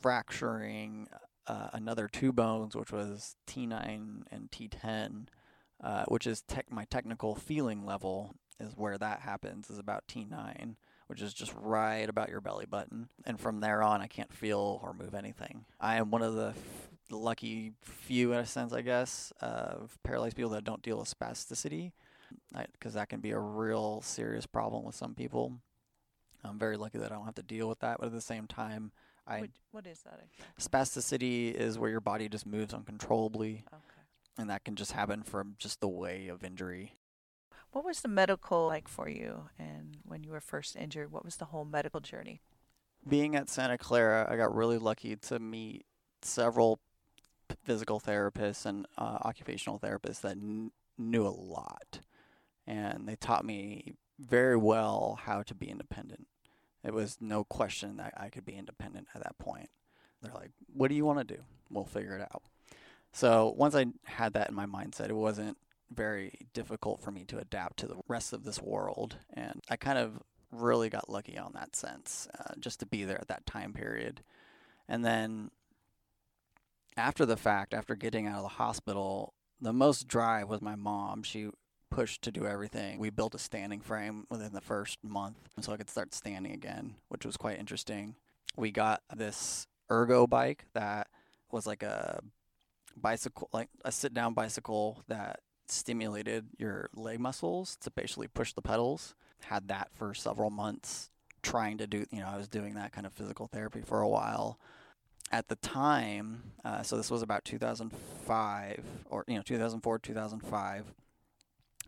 fracturing 0.00 1.08
uh, 1.46 1.68
another 1.72 2.08
two 2.08 2.32
bones, 2.32 2.74
which 2.74 2.92
was 2.92 3.36
T9 3.46 4.22
and 4.30 4.50
T10, 4.50 5.26
uh, 5.82 6.04
which 6.08 6.26
is 6.26 6.42
tech 6.42 6.70
my 6.70 6.84
technical 6.84 7.34
feeling 7.34 7.84
level 7.84 8.34
is 8.60 8.72
where 8.76 8.96
that 8.96 9.20
happens, 9.20 9.68
is 9.68 9.78
about 9.78 10.04
T9 10.08 10.76
which 11.06 11.20
is 11.20 11.34
just 11.34 11.54
right 11.60 12.08
about 12.08 12.28
your 12.28 12.40
belly 12.40 12.66
button. 12.66 13.08
And 13.24 13.38
from 13.38 13.60
there 13.60 13.82
on, 13.82 14.00
I 14.00 14.06
can't 14.06 14.32
feel 14.32 14.80
or 14.82 14.94
move 14.94 15.14
anything. 15.14 15.64
I 15.80 15.96
am 15.96 16.10
one 16.10 16.22
of 16.22 16.34
the 16.34 16.54
lucky 17.10 17.72
few, 17.82 18.32
in 18.32 18.38
a 18.38 18.46
sense, 18.46 18.72
I 18.72 18.80
guess, 18.80 19.32
of 19.40 19.98
paralyzed 20.02 20.36
people 20.36 20.52
that 20.52 20.64
don't 20.64 20.82
deal 20.82 20.98
with 20.98 21.14
spasticity, 21.16 21.92
because 22.72 22.94
that 22.94 23.08
can 23.08 23.20
be 23.20 23.30
a 23.30 23.38
real 23.38 24.00
serious 24.02 24.46
problem 24.46 24.84
with 24.84 24.94
some 24.94 25.14
people. 25.14 25.52
I'm 26.42 26.58
very 26.58 26.76
lucky 26.76 26.98
that 26.98 27.12
I 27.12 27.14
don't 27.14 27.24
have 27.24 27.36
to 27.36 27.42
deal 27.42 27.68
with 27.68 27.80
that, 27.80 27.98
but 28.00 28.06
at 28.06 28.12
the 28.12 28.20
same 28.20 28.46
time, 28.46 28.92
I 29.26 29.40
what, 29.40 29.50
what 29.70 29.86
is 29.86 30.02
that 30.02 30.20
exactly? 30.22 30.44
Spasticity 30.60 31.54
is 31.54 31.78
where 31.78 31.90
your 31.90 32.00
body 32.00 32.28
just 32.28 32.46
moves 32.46 32.74
uncontrollably, 32.74 33.64
okay. 33.72 33.82
and 34.36 34.50
that 34.50 34.64
can 34.64 34.74
just 34.76 34.92
happen 34.92 35.22
from 35.22 35.54
just 35.58 35.80
the 35.80 35.88
way 35.88 36.28
of 36.28 36.44
injury. 36.44 36.94
What 37.74 37.84
was 37.84 38.02
the 38.02 38.08
medical 38.08 38.68
like 38.68 38.86
for 38.86 39.08
you, 39.08 39.48
and 39.58 39.96
when 40.04 40.22
you 40.22 40.30
were 40.30 40.40
first 40.40 40.76
injured? 40.76 41.10
What 41.10 41.24
was 41.24 41.34
the 41.34 41.46
whole 41.46 41.64
medical 41.64 41.98
journey? 41.98 42.40
Being 43.06 43.34
at 43.34 43.50
Santa 43.50 43.76
Clara, 43.76 44.28
I 44.30 44.36
got 44.36 44.54
really 44.54 44.78
lucky 44.78 45.16
to 45.16 45.40
meet 45.40 45.84
several 46.22 46.78
physical 47.64 47.98
therapists 47.98 48.64
and 48.64 48.86
uh, 48.96 49.18
occupational 49.22 49.80
therapists 49.80 50.20
that 50.20 50.38
kn- 50.38 50.70
knew 50.96 51.26
a 51.26 51.34
lot, 51.34 51.98
and 52.64 53.08
they 53.08 53.16
taught 53.16 53.44
me 53.44 53.96
very 54.20 54.56
well 54.56 55.18
how 55.24 55.42
to 55.42 55.52
be 55.52 55.68
independent. 55.68 56.28
It 56.84 56.94
was 56.94 57.16
no 57.20 57.42
question 57.42 57.96
that 57.96 58.14
I 58.16 58.28
could 58.28 58.44
be 58.44 58.54
independent 58.54 59.08
at 59.16 59.24
that 59.24 59.36
point. 59.38 59.68
They're 60.22 60.32
like, 60.32 60.52
"What 60.72 60.90
do 60.90 60.94
you 60.94 61.04
want 61.04 61.26
to 61.26 61.34
do? 61.36 61.42
We'll 61.70 61.86
figure 61.86 62.14
it 62.14 62.22
out." 62.22 62.44
So 63.10 63.52
once 63.56 63.74
I 63.74 63.86
had 64.04 64.34
that 64.34 64.48
in 64.48 64.54
my 64.54 64.66
mindset, 64.66 65.08
it 65.08 65.16
wasn't 65.16 65.58
very 65.94 66.46
difficult 66.52 67.00
for 67.00 67.10
me 67.10 67.24
to 67.24 67.38
adapt 67.38 67.78
to 67.78 67.86
the 67.86 67.96
rest 68.08 68.32
of 68.32 68.44
this 68.44 68.60
world, 68.60 69.16
and 69.32 69.60
I 69.70 69.76
kind 69.76 69.98
of 69.98 70.22
really 70.50 70.88
got 70.88 71.08
lucky 71.08 71.36
on 71.38 71.52
that 71.54 71.74
sense, 71.74 72.28
uh, 72.38 72.54
just 72.58 72.80
to 72.80 72.86
be 72.86 73.04
there 73.04 73.20
at 73.20 73.28
that 73.28 73.46
time 73.46 73.72
period. 73.72 74.22
And 74.88 75.04
then 75.04 75.50
after 76.96 77.26
the 77.26 77.36
fact, 77.36 77.74
after 77.74 77.94
getting 77.94 78.26
out 78.26 78.36
of 78.36 78.42
the 78.42 78.48
hospital, 78.48 79.34
the 79.60 79.72
most 79.72 80.06
drive 80.06 80.48
was 80.48 80.62
my 80.62 80.76
mom. 80.76 81.22
She 81.22 81.50
pushed 81.90 82.22
to 82.22 82.32
do 82.32 82.46
everything. 82.46 82.98
We 82.98 83.10
built 83.10 83.34
a 83.34 83.38
standing 83.38 83.80
frame 83.80 84.26
within 84.28 84.52
the 84.52 84.60
first 84.60 84.98
month 85.02 85.36
so 85.60 85.72
I 85.72 85.76
could 85.76 85.90
start 85.90 86.14
standing 86.14 86.52
again, 86.52 86.94
which 87.08 87.24
was 87.24 87.36
quite 87.36 87.58
interesting. 87.58 88.16
We 88.56 88.70
got 88.70 89.02
this 89.14 89.66
ergo 89.90 90.26
bike 90.26 90.66
that 90.74 91.08
was 91.50 91.66
like 91.66 91.82
a 91.82 92.20
bicycle, 92.96 93.48
like 93.52 93.68
a 93.84 93.92
sit 93.92 94.14
down 94.14 94.34
bicycle 94.34 95.02
that 95.08 95.40
stimulated 95.68 96.46
your 96.58 96.90
leg 96.94 97.20
muscles 97.20 97.76
to 97.82 97.90
basically 97.90 98.28
push 98.28 98.52
the 98.52 98.62
pedals. 98.62 99.14
Had 99.44 99.68
that 99.68 99.88
for 99.92 100.14
several 100.14 100.50
months, 100.50 101.10
trying 101.42 101.78
to 101.78 101.86
do, 101.86 102.06
you 102.10 102.20
know, 102.20 102.28
I 102.28 102.36
was 102.36 102.48
doing 102.48 102.74
that 102.74 102.92
kind 102.92 103.06
of 103.06 103.12
physical 103.12 103.46
therapy 103.46 103.82
for 103.82 104.00
a 104.00 104.08
while 104.08 104.58
at 105.34 105.48
the 105.48 105.56
time, 105.56 106.42
uh, 106.64 106.82
so 106.82 106.96
this 106.96 107.10
was 107.10 107.22
about 107.22 107.44
2005 107.44 108.84
or 109.10 109.24
you 109.26 109.34
know 109.34 109.42
2004, 109.42 109.98
2005. 109.98 110.84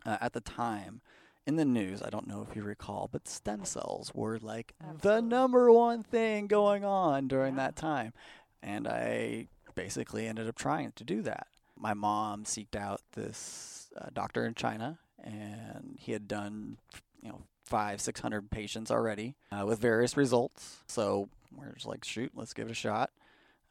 Uh, 0.05 0.17
at 0.21 0.33
the 0.33 0.41
time, 0.41 1.01
in 1.45 1.55
the 1.55 1.65
news, 1.65 2.01
I 2.01 2.09
don't 2.09 2.27
know 2.27 2.45
if 2.47 2.55
you 2.55 2.63
recall, 2.63 3.09
but 3.11 3.27
stem 3.27 3.65
cells 3.65 4.11
were 4.13 4.37
like 4.39 4.73
Absolutely. 4.81 5.09
the 5.09 5.21
number 5.21 5.71
one 5.71 6.03
thing 6.03 6.47
going 6.47 6.83
on 6.83 7.27
during 7.27 7.55
yeah. 7.55 7.67
that 7.67 7.75
time, 7.75 8.13
and 8.61 8.87
I 8.87 9.47
basically 9.75 10.27
ended 10.27 10.47
up 10.47 10.55
trying 10.55 10.91
to 10.93 11.03
do 11.03 11.21
that. 11.23 11.47
My 11.79 11.93
mom 11.93 12.43
seeked 12.43 12.75
out 12.75 13.01
this 13.13 13.89
uh, 13.99 14.07
doctor 14.13 14.45
in 14.45 14.53
China, 14.53 14.99
and 15.23 15.97
he 15.99 16.11
had 16.11 16.27
done 16.27 16.77
you 17.21 17.29
know 17.29 17.41
five, 17.65 18.01
six 18.01 18.19
hundred 18.19 18.49
patients 18.49 18.91
already 18.91 19.35
uh, 19.51 19.65
with 19.65 19.79
various 19.79 20.17
results. 20.17 20.77
So 20.87 21.29
we're 21.55 21.73
just 21.73 21.85
like, 21.85 22.03
shoot, 22.03 22.31
let's 22.35 22.53
give 22.53 22.67
it 22.67 22.71
a 22.71 22.75
shot 22.75 23.11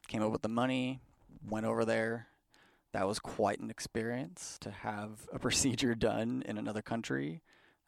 came 0.07 0.23
up 0.23 0.31
with 0.31 0.41
the 0.41 0.49
money, 0.49 0.99
went 1.47 1.65
over 1.65 1.85
there. 1.85 2.27
That 2.93 3.07
was 3.07 3.19
quite 3.19 3.59
an 3.59 3.69
experience 3.69 4.57
to 4.61 4.71
have 4.71 5.27
a 5.31 5.39
procedure 5.39 5.95
done 5.95 6.43
in 6.45 6.57
another 6.57 6.81
country, 6.81 7.41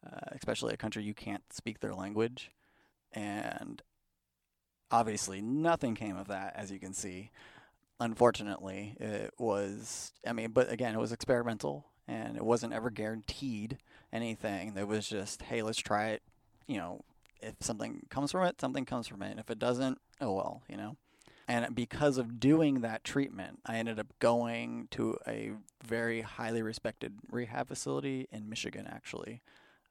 uh, 0.06 0.32
especially 0.32 0.74
a 0.74 0.78
country 0.78 1.04
you 1.04 1.14
can't 1.14 1.44
speak 1.52 1.80
their 1.80 1.94
language. 1.94 2.52
And 3.14 3.82
obviously 4.92 5.42
nothing 5.42 5.96
came 5.96 6.18
of 6.18 6.28
that, 6.28 6.54
as 6.56 6.72
you 6.72 6.80
can 6.80 6.94
see. 6.94 7.32
Unfortunately, 8.00 8.96
it 9.00 9.34
was. 9.38 10.14
I 10.26 10.34
mean, 10.34 10.52
but 10.52 10.72
again, 10.72 10.96
it 10.96 11.00
was 11.00 11.12
experimental, 11.12 11.88
and 12.08 12.38
it 12.38 12.46
wasn't 12.46 12.74
ever 12.74 12.90
guaranteed 12.90 13.78
anything. 14.14 14.74
It 14.78 14.88
was 14.88 15.08
just, 15.08 15.44
hey, 15.44 15.62
let's 15.62 15.80
try 15.80 16.10
it. 16.10 16.22
You 16.68 16.78
know, 16.78 17.02
if 17.42 17.56
something 17.60 18.06
comes 18.10 18.32
from 18.32 18.46
it, 18.46 18.62
something 18.62 18.86
comes 18.86 19.08
from 19.08 19.22
it. 19.22 19.32
And 19.32 19.40
if 19.40 19.50
it 19.50 19.60
doesn't, 19.60 20.00
oh 20.22 20.34
well, 20.34 20.64
you 20.70 20.78
know. 20.78 20.96
And 21.48 21.74
because 21.74 22.20
of 22.20 22.40
doing 22.40 22.82
that 22.82 23.04
treatment, 23.04 23.60
I 23.66 23.78
ended 23.78 24.00
up 24.00 24.08
going 24.20 24.88
to 24.92 25.18
a 25.28 25.52
very 25.84 26.22
highly 26.22 26.62
respected 26.62 27.14
rehab 27.32 27.68
facility 27.68 28.28
in 28.32 28.48
Michigan, 28.48 28.88
actually. 28.88 29.42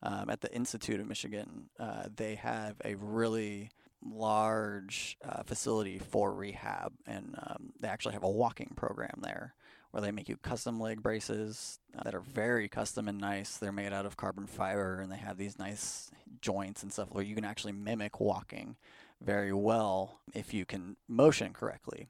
Um, 0.00 0.30
at 0.30 0.40
the 0.40 0.54
Institute 0.54 1.00
of 1.00 1.08
Michigan, 1.08 1.70
uh, 1.80 2.04
they 2.14 2.36
have 2.36 2.76
a 2.84 2.94
really 2.94 3.70
large 4.04 5.16
uh, 5.24 5.42
facility 5.42 5.98
for 5.98 6.32
rehab, 6.32 6.92
and 7.06 7.34
um, 7.42 7.72
they 7.80 7.88
actually 7.88 8.14
have 8.14 8.24
a 8.24 8.30
walking 8.30 8.72
program 8.76 9.20
there 9.22 9.54
where 9.90 10.02
they 10.02 10.10
make 10.10 10.28
you 10.28 10.36
custom 10.36 10.78
leg 10.78 11.02
braces 11.02 11.78
that 12.04 12.14
are 12.14 12.20
very 12.20 12.68
custom 12.68 13.08
and 13.08 13.18
nice. 13.18 13.56
They're 13.56 13.72
made 13.72 13.92
out 13.92 14.06
of 14.06 14.16
carbon 14.16 14.46
fiber, 14.46 15.00
and 15.00 15.10
they 15.10 15.16
have 15.16 15.38
these 15.38 15.58
nice 15.58 16.10
joints 16.40 16.82
and 16.82 16.92
stuff 16.92 17.08
where 17.10 17.24
you 17.24 17.34
can 17.34 17.44
actually 17.44 17.72
mimic 17.72 18.20
walking 18.20 18.76
very 19.20 19.52
well 19.52 20.20
if 20.34 20.52
you 20.52 20.64
can 20.64 20.96
motion 21.08 21.52
correctly. 21.52 22.08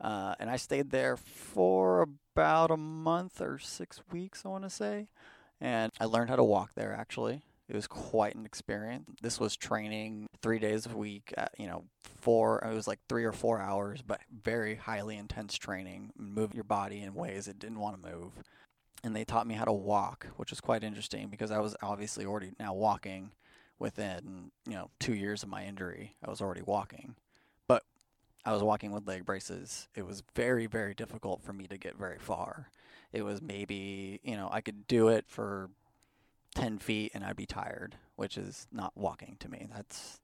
Uh, 0.00 0.34
and 0.40 0.50
I 0.50 0.56
stayed 0.56 0.90
there 0.90 1.16
for 1.16 2.08
about 2.34 2.70
a 2.70 2.76
month 2.76 3.40
or 3.40 3.58
six 3.58 4.00
weeks, 4.10 4.42
I 4.44 4.48
want 4.48 4.64
to 4.64 4.70
say. 4.70 5.08
And 5.60 5.92
I 6.00 6.06
learned 6.06 6.28
how 6.28 6.36
to 6.36 6.42
walk 6.42 6.74
there 6.74 6.92
actually. 6.92 7.42
It 7.68 7.76
was 7.76 7.86
quite 7.86 8.34
an 8.34 8.44
experience. 8.44 9.08
This 9.22 9.40
was 9.40 9.56
training 9.56 10.28
three 10.42 10.58
days 10.58 10.86
a 10.86 10.96
week, 10.96 11.32
at, 11.36 11.52
you 11.58 11.66
know, 11.66 11.84
four, 12.20 12.58
it 12.58 12.74
was 12.74 12.86
like 12.86 12.98
three 13.08 13.24
or 13.24 13.32
four 13.32 13.60
hours, 13.60 14.02
but 14.02 14.20
very 14.30 14.74
highly 14.74 15.16
intense 15.16 15.56
training. 15.56 16.12
Move 16.16 16.54
your 16.54 16.64
body 16.64 17.00
in 17.00 17.14
ways 17.14 17.48
it 17.48 17.58
didn't 17.58 17.80
want 17.80 18.02
to 18.02 18.10
move. 18.10 18.32
And 19.04 19.16
they 19.16 19.24
taught 19.24 19.46
me 19.46 19.54
how 19.54 19.64
to 19.64 19.72
walk, 19.72 20.26
which 20.36 20.50
was 20.50 20.60
quite 20.60 20.84
interesting 20.84 21.28
because 21.28 21.50
I 21.50 21.58
was 21.58 21.74
obviously 21.82 22.24
already 22.24 22.52
now 22.60 22.74
walking 22.74 23.30
within, 23.78 24.50
you 24.66 24.74
know, 24.74 24.90
two 25.00 25.14
years 25.14 25.42
of 25.42 25.48
my 25.48 25.64
injury. 25.64 26.14
I 26.24 26.30
was 26.30 26.40
already 26.40 26.62
walking. 26.62 27.14
But 27.66 27.84
I 28.44 28.52
was 28.52 28.62
walking 28.62 28.92
with 28.92 29.08
leg 29.08 29.24
braces. 29.24 29.88
It 29.96 30.06
was 30.06 30.22
very, 30.34 30.66
very 30.66 30.94
difficult 30.94 31.42
for 31.42 31.52
me 31.52 31.66
to 31.68 31.78
get 31.78 31.96
very 31.96 32.18
far 32.18 32.68
it 33.12 33.22
was 33.22 33.42
maybe 33.42 34.20
you 34.22 34.36
know 34.36 34.48
I 34.50 34.60
could 34.60 34.86
do 34.86 35.08
it 35.08 35.26
for 35.28 35.70
ten 36.54 36.78
feet 36.78 37.12
and 37.14 37.24
I'd 37.24 37.36
be 37.36 37.46
tired, 37.46 37.96
which 38.16 38.36
is 38.36 38.66
not 38.72 38.92
walking 38.96 39.36
to 39.40 39.48
me. 39.48 39.68
That's 39.74 40.20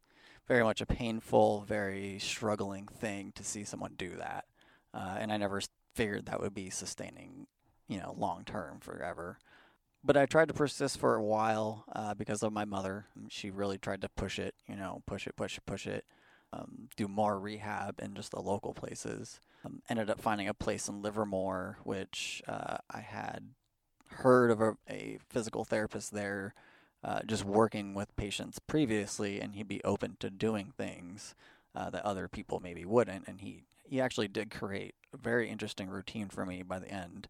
very 0.47 0.63
much 0.63 0.81
a 0.81 0.87
painful, 0.87 1.65
very 1.67 2.19
struggling 2.19 2.87
thing 2.87 3.33
to 3.35 3.45
see 3.45 3.65
someone 3.65 3.95
do 3.97 4.17
that, 4.17 4.47
uh, 4.95 5.17
and 5.19 5.33
I 5.33 5.37
never 5.37 5.61
figured 5.95 6.27
that 6.27 6.41
would 6.41 6.55
be 6.55 6.71
sustaining, 6.71 7.47
you 7.87 7.99
know, 7.99 8.15
long 8.17 8.45
term 8.45 8.81
forever. 8.81 9.39
But 10.05 10.17
I 10.17 10.27
tried 10.27 10.49
to 10.49 10.55
persist 10.55 10.99
for 10.99 11.17
a 11.17 11.25
while 11.25 11.85
uh, 11.93 12.15
because 12.15 12.43
of 12.43 12.53
my 12.53 12.65
mother. 12.65 13.07
She 13.29 13.51
really 13.51 13.79
tried 13.79 14.01
to 14.03 14.09
push 14.09 14.39
it, 14.39 14.55
you 14.69 14.77
know, 14.77 15.03
push 15.07 15.27
it, 15.27 15.35
push 15.37 15.59
it, 15.59 15.67
push 15.67 15.87
it, 15.87 16.05
um, 16.53 16.89
do 16.97 17.09
more 17.09 17.39
rehab 17.39 17.99
in 18.01 18.15
just 18.15 18.31
the 18.31 18.41
local 18.41 18.73
places. 18.73 19.41
Um, 19.65 19.83
ended 19.89 20.09
up 20.09 20.21
finding 20.21 20.49
a 20.49 20.55
place 20.55 20.89
in 20.89 21.03
Livermore, 21.03 21.79
which 21.83 22.43
uh, 22.47 22.79
I 22.89 23.01
had 23.01 23.51
heard 24.11 24.51
of 24.51 24.61
a, 24.61 24.77
a 24.89 25.19
physical 25.29 25.65
therapist 25.65 26.13
there 26.13 26.55
uh, 27.05 27.21
just 27.27 27.45
working 27.45 27.95
with 27.95 28.15
patients 28.17 28.59
previously, 28.59 29.41
and 29.41 29.55
he'd 29.55 29.69
be 29.69 29.83
open 29.85 30.17
to 30.21 30.31
doing 30.31 30.73
things 30.77 31.35
uh, 31.75 31.91
that 31.91 32.05
other 32.05 32.29
people 32.29 32.61
maybe 32.61 32.85
wouldn't. 32.85 33.29
And 33.29 33.41
he, 33.41 33.65
he 33.85 34.01
actually 34.01 34.29
did 34.29 34.51
create 34.51 34.95
a 35.15 35.17
very 35.17 35.49
interesting 35.49 35.89
routine 35.89 36.29
for 36.29 36.45
me 36.45 36.63
by 36.63 36.79
the 36.79 36.91
end. 36.91 37.29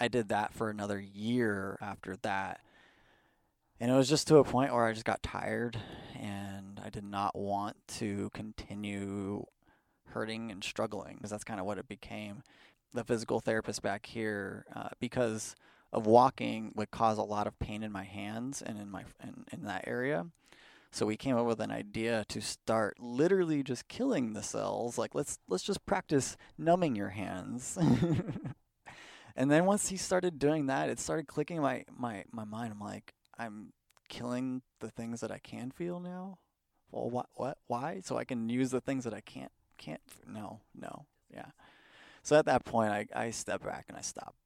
I 0.00 0.08
did 0.08 0.28
that 0.28 0.54
for 0.54 0.70
another 0.70 0.98
year 0.98 1.78
after 1.80 2.16
that. 2.22 2.60
And 3.80 3.90
it 3.90 3.94
was 3.94 4.08
just 4.08 4.26
to 4.28 4.38
a 4.38 4.44
point 4.44 4.72
where 4.72 4.86
I 4.86 4.92
just 4.92 5.04
got 5.04 5.22
tired 5.22 5.78
and 6.18 6.80
I 6.84 6.90
did 6.90 7.04
not 7.04 7.36
want 7.36 7.76
to 7.98 8.30
continue 8.32 9.44
hurting 10.06 10.50
and 10.50 10.64
struggling 10.64 11.16
because 11.16 11.30
that's 11.30 11.44
kind 11.44 11.60
of 11.60 11.66
what 11.66 11.78
it 11.78 11.88
became. 11.88 12.42
The 12.94 13.04
physical 13.04 13.40
therapist 13.40 13.82
back 13.82 14.06
here, 14.06 14.64
uh, 14.74 14.88
because 14.98 15.54
of 15.92 16.06
walking, 16.06 16.72
would 16.74 16.90
cause 16.90 17.18
a 17.18 17.22
lot 17.22 17.46
of 17.46 17.58
pain 17.58 17.82
in 17.82 17.92
my 17.92 18.04
hands 18.04 18.62
and 18.62 18.78
in 18.78 18.90
my 18.90 19.04
in, 19.22 19.44
in 19.52 19.64
that 19.64 19.84
area. 19.86 20.26
So 20.90 21.04
we 21.04 21.16
came 21.16 21.36
up 21.36 21.46
with 21.46 21.60
an 21.60 21.70
idea 21.70 22.24
to 22.28 22.40
start 22.40 22.96
literally 22.98 23.62
just 23.62 23.88
killing 23.88 24.32
the 24.32 24.42
cells. 24.42 24.96
Like 24.98 25.14
let's 25.14 25.38
let's 25.48 25.64
just 25.64 25.84
practice 25.86 26.36
numbing 26.56 26.96
your 26.96 27.10
hands. 27.10 27.78
and 29.36 29.50
then 29.50 29.66
once 29.66 29.88
he 29.88 29.96
started 29.96 30.38
doing 30.38 30.66
that, 30.66 30.88
it 30.88 30.98
started 30.98 31.26
clicking 31.26 31.60
my 31.60 31.84
my 31.96 32.24
my 32.32 32.44
mind. 32.44 32.72
I'm 32.72 32.80
like, 32.80 33.14
I'm 33.38 33.72
killing 34.08 34.62
the 34.80 34.90
things 34.90 35.20
that 35.20 35.30
I 35.30 35.38
can 35.38 35.70
feel 35.70 36.00
now. 36.00 36.38
Well, 36.90 37.10
what 37.10 37.26
what 37.34 37.58
why? 37.66 38.00
So 38.04 38.16
I 38.16 38.24
can 38.24 38.48
use 38.48 38.70
the 38.70 38.80
things 38.80 39.04
that 39.04 39.14
I 39.14 39.20
can't 39.20 39.52
can't 39.78 40.02
no 40.26 40.60
no 40.74 41.06
yeah 41.32 41.46
so 42.22 42.36
at 42.36 42.44
that 42.44 42.64
point 42.64 42.90
i 42.90 43.06
i 43.14 43.30
step 43.30 43.64
back 43.64 43.86
and 43.88 43.96
i 43.96 44.00
stopped 44.00 44.36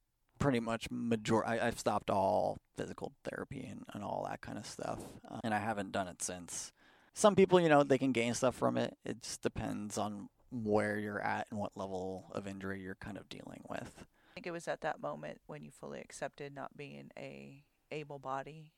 pretty 0.43 0.61
much 0.61 0.91
major 0.91 1.45
I, 1.47 1.61
i've 1.67 1.79
stopped 1.79 2.11
all 2.11 2.59
physical 2.77 3.13
therapy 3.25 3.67
and, 3.71 3.85
and 3.95 4.03
all 4.03 4.27
that 4.29 4.41
kind 4.41 4.59
of 4.59 4.67
stuff 4.67 5.01
uh, 5.31 5.39
and 5.45 5.55
i 5.55 5.59
haven't 5.59 5.93
done 5.93 6.09
it 6.09 6.23
since. 6.23 6.73
Some 7.15 7.37
people 7.37 7.61
you 7.61 7.69
know 7.69 7.83
they 7.83 7.99
can 7.99 8.13
gain 8.13 8.35
stuff 8.35 8.55
from 8.55 8.77
it. 8.79 8.97
It 9.05 9.23
just 9.23 9.43
depends 9.43 9.99
on 9.99 10.29
where 10.51 10.99
you're 10.99 11.21
at 11.21 11.47
and 11.51 11.59
what 11.59 11.73
level 11.77 12.27
of 12.33 12.47
injury 12.47 12.81
you're 12.81 12.95
kind 12.97 13.17
of 13.17 13.29
dealing 13.29 13.65
with. 13.69 13.93
I 13.99 14.35
think 14.35 14.47
it 14.47 14.51
was 14.51 14.69
at 14.69 14.81
that 14.81 15.01
moment 15.01 15.41
when 15.47 15.63
you 15.63 15.71
fully 15.71 16.01
accepted 16.01 16.55
not 16.55 16.77
being 16.77 17.11
a 17.19 17.65
able 17.91 18.19
body. 18.19 18.73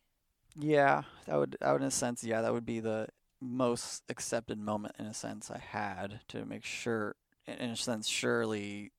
Yeah 0.56 1.02
that 1.26 1.36
would 1.36 1.56
that 1.60 1.72
would 1.72 1.82
in 1.82 1.88
a 1.88 1.92
sense 1.92 2.24
yeah 2.24 2.42
that 2.42 2.52
would 2.52 2.66
be 2.66 2.80
the 2.80 3.08
most 3.40 4.02
accepted 4.08 4.58
moment 4.58 4.94
in 4.98 5.06
a 5.06 5.14
sense 5.14 5.50
I 5.50 5.58
had 5.58 6.20
to 6.28 6.44
make 6.44 6.64
sure 6.64 7.14
in 7.46 7.70
a 7.70 7.76
sense 7.76 8.08
surely 8.08 8.92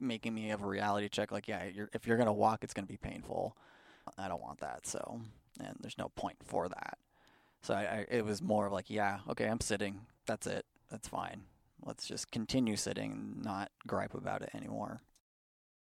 making 0.00 0.34
me 0.34 0.48
have 0.48 0.62
a 0.62 0.66
reality 0.66 1.08
check 1.08 1.32
like 1.32 1.48
yeah 1.48 1.64
you're, 1.64 1.90
if 1.92 2.06
you're 2.06 2.16
gonna 2.16 2.32
walk 2.32 2.64
it's 2.64 2.74
gonna 2.74 2.86
be 2.86 2.96
painful. 2.96 3.56
I 4.18 4.28
don't 4.28 4.42
want 4.42 4.60
that 4.60 4.86
so 4.86 5.20
and 5.58 5.76
there's 5.80 5.98
no 5.98 6.10
point 6.14 6.38
for 6.44 6.68
that. 6.68 6.98
So 7.62 7.74
I, 7.74 7.80
I 7.80 8.06
it 8.10 8.24
was 8.24 8.42
more 8.42 8.66
of 8.66 8.72
like 8.72 8.90
yeah 8.90 9.18
okay 9.28 9.46
I'm 9.48 9.60
sitting. 9.60 10.00
That's 10.26 10.46
it. 10.46 10.64
That's 10.90 11.08
fine. 11.08 11.42
Let's 11.84 12.06
just 12.06 12.30
continue 12.30 12.76
sitting 12.76 13.12
and 13.12 13.44
not 13.44 13.70
gripe 13.86 14.14
about 14.14 14.42
it 14.42 14.50
anymore. 14.54 15.00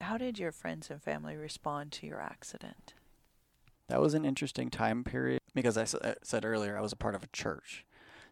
How 0.02 0.18
did 0.18 0.38
your 0.38 0.52
friends 0.52 0.92
and 0.92 1.02
family 1.02 1.36
respond 1.36 1.92
to 1.94 2.08
your 2.08 2.22
accident? 2.22 2.94
That 3.90 4.02
was 4.02 4.14
an 4.14 4.26
interesting 4.26 4.70
time 4.70 5.04
period 5.04 5.40
because 5.56 5.78
I 5.78 5.86
said 5.86 6.46
earlier 6.46 6.78
I 6.78 6.82
was 6.82 6.92
a 6.92 6.98
part 6.98 7.16
of 7.16 7.24
a 7.24 7.28
church. 7.28 7.86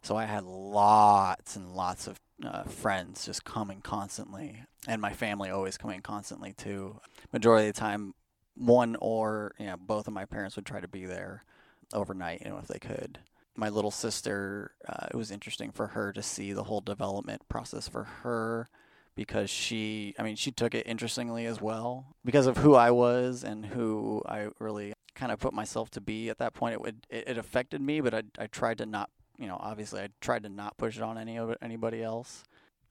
So 0.05 0.15
I 0.15 0.25
had 0.25 0.43
lots 0.43 1.55
and 1.55 1.75
lots 1.75 2.05
of 2.05 2.19
uh, 2.45 2.61
friends 2.65 3.25
just 3.25 3.43
coming 3.43 3.81
constantly, 3.81 4.61
and 4.87 5.01
my 5.01 5.11
family 5.11 5.49
always 5.49 5.79
coming 5.79 6.01
constantly 6.01 6.53
too. 6.53 6.99
Majority 7.33 7.69
of 7.69 7.73
the 7.73 7.79
time, 7.79 8.13
one 8.55 8.97
or 9.01 9.55
you 9.57 9.65
know, 9.65 9.77
both 9.77 10.05
of 10.05 10.13
my 10.13 10.25
parents 10.25 10.55
would 10.57 10.65
try 10.67 10.79
to 10.79 10.87
be 10.87 11.07
there 11.07 11.43
overnight, 11.91 12.43
you 12.43 12.51
know, 12.51 12.59
if 12.59 12.67
they 12.67 12.77
could. 12.77 13.17
My 13.55 13.69
little 13.69 13.89
sister, 13.89 14.73
uh, 14.87 15.07
it 15.09 15.15
was 15.15 15.31
interesting 15.31 15.71
for 15.71 15.87
her 15.87 16.13
to 16.13 16.21
see 16.21 16.53
the 16.53 16.65
whole 16.65 16.81
development 16.81 17.41
process 17.49 17.87
for 17.87 18.03
her 18.03 18.69
because 19.15 19.49
she, 19.49 20.13
I 20.19 20.21
mean, 20.21 20.35
she 20.35 20.51
took 20.51 20.75
it 20.75 20.85
interestingly 20.85 21.47
as 21.47 21.59
well 21.59 22.13
because 22.23 22.45
of 22.45 22.57
who 22.57 22.75
I 22.75 22.91
was 22.91 23.43
and 23.43 23.65
who 23.65 24.21
I 24.27 24.49
really 24.59 24.93
kind 25.15 25.31
of 25.31 25.39
put 25.39 25.51
myself 25.51 25.89
to 25.91 25.99
be 25.99 26.29
at 26.29 26.37
that 26.37 26.53
point. 26.53 26.73
It 26.75 26.81
would 26.81 27.07
it, 27.09 27.29
it 27.29 27.37
affected 27.39 27.81
me, 27.81 28.01
but 28.01 28.13
I 28.13 28.21
I 28.37 28.45
tried 28.45 28.77
to 28.77 28.85
not 28.85 29.09
you 29.37 29.47
know 29.47 29.57
obviously 29.59 30.01
I 30.01 30.09
tried 30.21 30.43
to 30.43 30.49
not 30.49 30.77
push 30.77 30.97
it 30.97 31.03
on 31.03 31.17
any 31.17 31.37
of 31.37 31.55
anybody 31.61 32.03
else. 32.03 32.43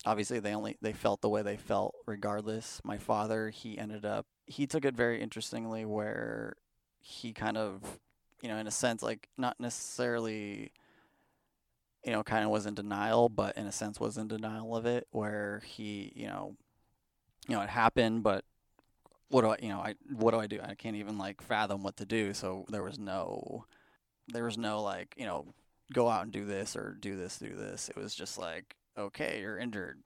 Obviously, 0.07 0.40
they 0.40 0.54
only 0.54 0.76
they 0.83 0.92
felt 0.92 1.20
the 1.20 1.28
way 1.28 1.42
they 1.42 1.57
felt 1.57 1.94
regardless. 2.07 2.80
My 2.85 2.98
father, 2.98 3.50
he 3.50 3.78
ended 3.78 4.04
up 4.04 4.26
he 4.46 4.66
took 4.66 4.85
it 4.85 4.94
very 4.94 5.22
interestingly 5.22 5.85
where 5.85 6.57
he 7.00 7.33
kind 7.33 7.57
of 7.57 7.98
you 8.42 8.48
know 8.48 8.57
in 8.57 8.66
a 8.66 8.70
sense 8.70 9.02
like 9.02 9.28
not 9.38 9.59
necessarily 9.59 10.72
you 12.04 12.12
know 12.12 12.22
kind 12.22 12.44
of 12.44 12.50
was 12.50 12.66
in 12.66 12.74
denial 12.74 13.28
but 13.28 13.57
in 13.57 13.66
a 13.66 13.72
sense 13.72 13.98
was 13.98 14.18
in 14.18 14.28
denial 14.28 14.76
of 14.76 14.85
it 14.85 15.07
where 15.11 15.62
he 15.64 16.12
you 16.14 16.26
know 16.26 16.54
you 17.48 17.54
know 17.54 17.62
it 17.62 17.70
happened 17.70 18.22
but 18.22 18.44
what 19.35 19.42
do 19.42 19.48
I, 19.48 19.57
you 19.61 19.68
know, 19.68 19.80
I 19.80 19.94
what 20.12 20.30
do 20.30 20.38
I 20.38 20.46
do? 20.46 20.61
I 20.62 20.76
can't 20.76 20.94
even 20.94 21.18
like 21.18 21.42
fathom 21.42 21.83
what 21.83 21.96
to 21.96 22.07
do. 22.07 22.33
So 22.35 22.64
there 22.68 22.85
was 22.85 23.00
no, 23.00 23.64
there 24.28 24.44
was 24.44 24.57
no 24.57 24.80
like, 24.80 25.14
you 25.16 25.26
know, 25.26 25.46
go 25.92 26.09
out 26.09 26.23
and 26.25 26.33
do 26.33 26.44
this 26.44 26.77
or 26.77 26.97
do 27.01 27.16
this, 27.16 27.38
do 27.38 27.55
this. 27.55 27.88
It 27.88 27.97
was 27.97 28.14
just 28.14 28.38
like, 28.38 28.77
okay, 28.97 29.40
you're 29.40 29.59
injured. 29.59 30.01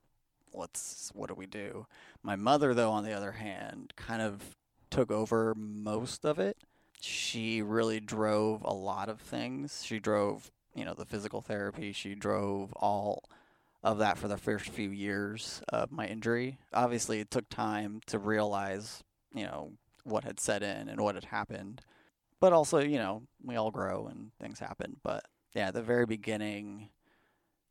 Let's, 0.54 1.10
what 1.14 1.28
do 1.28 1.34
we 1.34 1.46
do? 1.46 1.86
My 2.22 2.36
mother, 2.36 2.74
though, 2.74 2.90
on 2.90 3.04
the 3.04 3.12
other 3.12 3.32
hand, 3.32 3.92
kind 3.96 4.22
of 4.22 4.56
took 4.90 5.10
over 5.10 5.54
most 5.56 6.24
of 6.24 6.38
it. 6.38 6.56
She 7.00 7.62
really 7.62 8.00
drove 8.00 8.62
a 8.64 8.72
lot 8.72 9.08
of 9.08 9.20
things. 9.20 9.84
She 9.84 9.98
drove, 9.98 10.50
you 10.74 10.84
know, 10.84 10.94
the 10.94 11.04
physical 11.04 11.40
therapy. 11.40 11.92
She 11.92 12.14
drove 12.14 12.72
all 12.72 13.22
of 13.84 13.98
that 13.98 14.18
for 14.18 14.26
the 14.26 14.36
first 14.36 14.70
few 14.70 14.90
years 14.90 15.62
of 15.68 15.92
my 15.92 16.06
injury. 16.06 16.58
Obviously, 16.72 17.20
it 17.20 17.30
took 17.30 17.48
time 17.48 18.00
to 18.06 18.18
realize, 18.18 19.04
you 19.32 19.44
know, 19.44 19.72
what 20.02 20.24
had 20.24 20.40
set 20.40 20.62
in 20.62 20.88
and 20.88 21.00
what 21.00 21.14
had 21.14 21.26
happened. 21.26 21.82
But 22.40 22.52
also, 22.52 22.78
you 22.78 22.98
know, 22.98 23.22
we 23.44 23.56
all 23.56 23.70
grow 23.70 24.08
and 24.08 24.30
things 24.40 24.58
happen. 24.58 24.96
But 25.02 25.24
yeah, 25.54 25.68
at 25.68 25.74
the 25.74 25.82
very 25.82 26.06
beginning, 26.06 26.88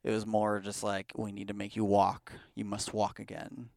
it 0.04 0.12
was 0.12 0.26
more 0.26 0.60
just 0.60 0.84
like, 0.84 1.12
we 1.16 1.32
need 1.32 1.48
to 1.50 1.54
make 1.54 1.76
you 1.76 1.84
walk. 1.84 2.32
You 2.56 2.66
must 2.66 2.94
walk 2.94 3.20
again. 3.20 3.70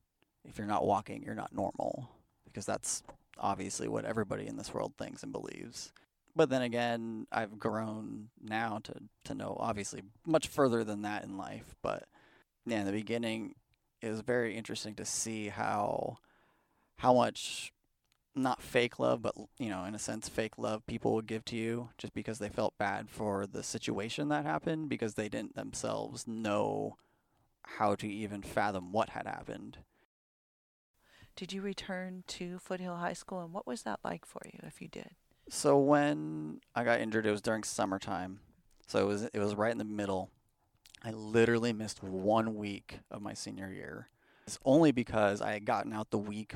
If 0.45 0.59
you're 0.59 0.67
not 0.67 0.87
walking, 0.87 1.23
you're 1.23 1.35
not 1.35 1.55
normal. 1.55 2.11
Because 2.45 2.67
that's 2.67 3.03
obviously 3.39 3.89
what 3.89 4.05
everybody 4.05 4.47
in 4.47 4.57
this 4.57 4.73
world 4.73 4.93
thinks 4.99 5.23
and 5.23 5.33
believes. 5.33 5.93
But 6.37 6.51
then 6.51 6.63
again, 6.63 7.27
I've 7.33 7.59
grown 7.59 8.29
now 8.41 8.81
to, 8.85 8.95
to 9.25 9.35
know 9.35 9.57
obviously 9.59 10.03
much 10.27 10.49
further 10.49 10.85
than 10.85 11.03
that 11.03 11.25
in 11.25 11.37
life. 11.37 11.75
But 11.83 12.05
yeah, 12.67 12.81
in 12.81 12.87
the 12.87 12.93
beginning, 12.93 13.55
it 14.01 14.11
was 14.11 14.21
very 14.21 14.57
interesting 14.57 14.95
to 14.95 15.05
see 15.05 15.49
how 15.49 16.19
how 16.99 17.15
much 17.15 17.73
not 18.35 18.62
fake 18.62 18.99
love, 18.99 19.23
but 19.23 19.35
you 19.59 19.69
know, 19.69 19.85
in 19.85 19.95
a 19.95 19.99
sense, 19.99 20.29
fake 20.29 20.59
love 20.59 20.87
people 20.87 21.14
would 21.14 21.27
give 21.27 21.45
to 21.47 21.57
you 21.57 21.90
just 21.99 22.14
because 22.14 22.38
they 22.38 22.49
felt 22.49 22.79
bad 22.79 23.09
for 23.11 23.47
the 23.47 23.62
situation 23.62 24.29
that 24.29 24.45
happened 24.45 24.88
because 24.88 25.14
they 25.14 25.29
didn't 25.29 25.55
themselves 25.57 26.27
know 26.27 26.97
how 27.62 27.95
to 27.95 28.09
even 28.09 28.43
fathom 28.43 28.93
what 28.93 29.11
had 29.11 29.27
happened. 29.27 29.79
Did 31.37 31.53
you 31.53 31.62
return 31.62 32.25
to 32.29 32.59
Foothill 32.59 32.97
High 32.97 33.14
School, 33.14 33.40
and 33.40 33.53
what 33.53 33.66
was 33.66 33.83
that 33.83 34.01
like 34.05 34.27
for 34.27 34.43
you 34.45 34.61
if 34.62 34.81
you 34.83 34.88
did? 34.88 35.11
So 35.49 35.79
when 35.79 36.61
I 36.75 36.85
got 36.85 37.01
injured, 37.01 37.27
it 37.27 37.31
was 37.31 37.43
during 37.43 37.64
summertime, 37.64 38.40
so 38.87 39.01
it 39.01 39.07
was 39.07 39.23
it 39.25 39.38
was 39.38 39.55
right 39.55 39.73
in 39.73 39.79
the 39.79 39.85
middle. 39.85 40.31
I 41.03 41.12
literally 41.12 41.73
missed 41.73 42.03
one 42.03 42.57
week 42.57 43.01
of 43.11 43.23
my 43.23 43.33
senior 43.33 43.73
year. 43.73 44.09
It's 44.47 44.59
only 44.64 44.93
because 44.93 45.40
I 45.40 45.53
had 45.53 45.64
gotten 45.64 45.93
out 45.93 46.11
the 46.11 46.19
week 46.19 46.55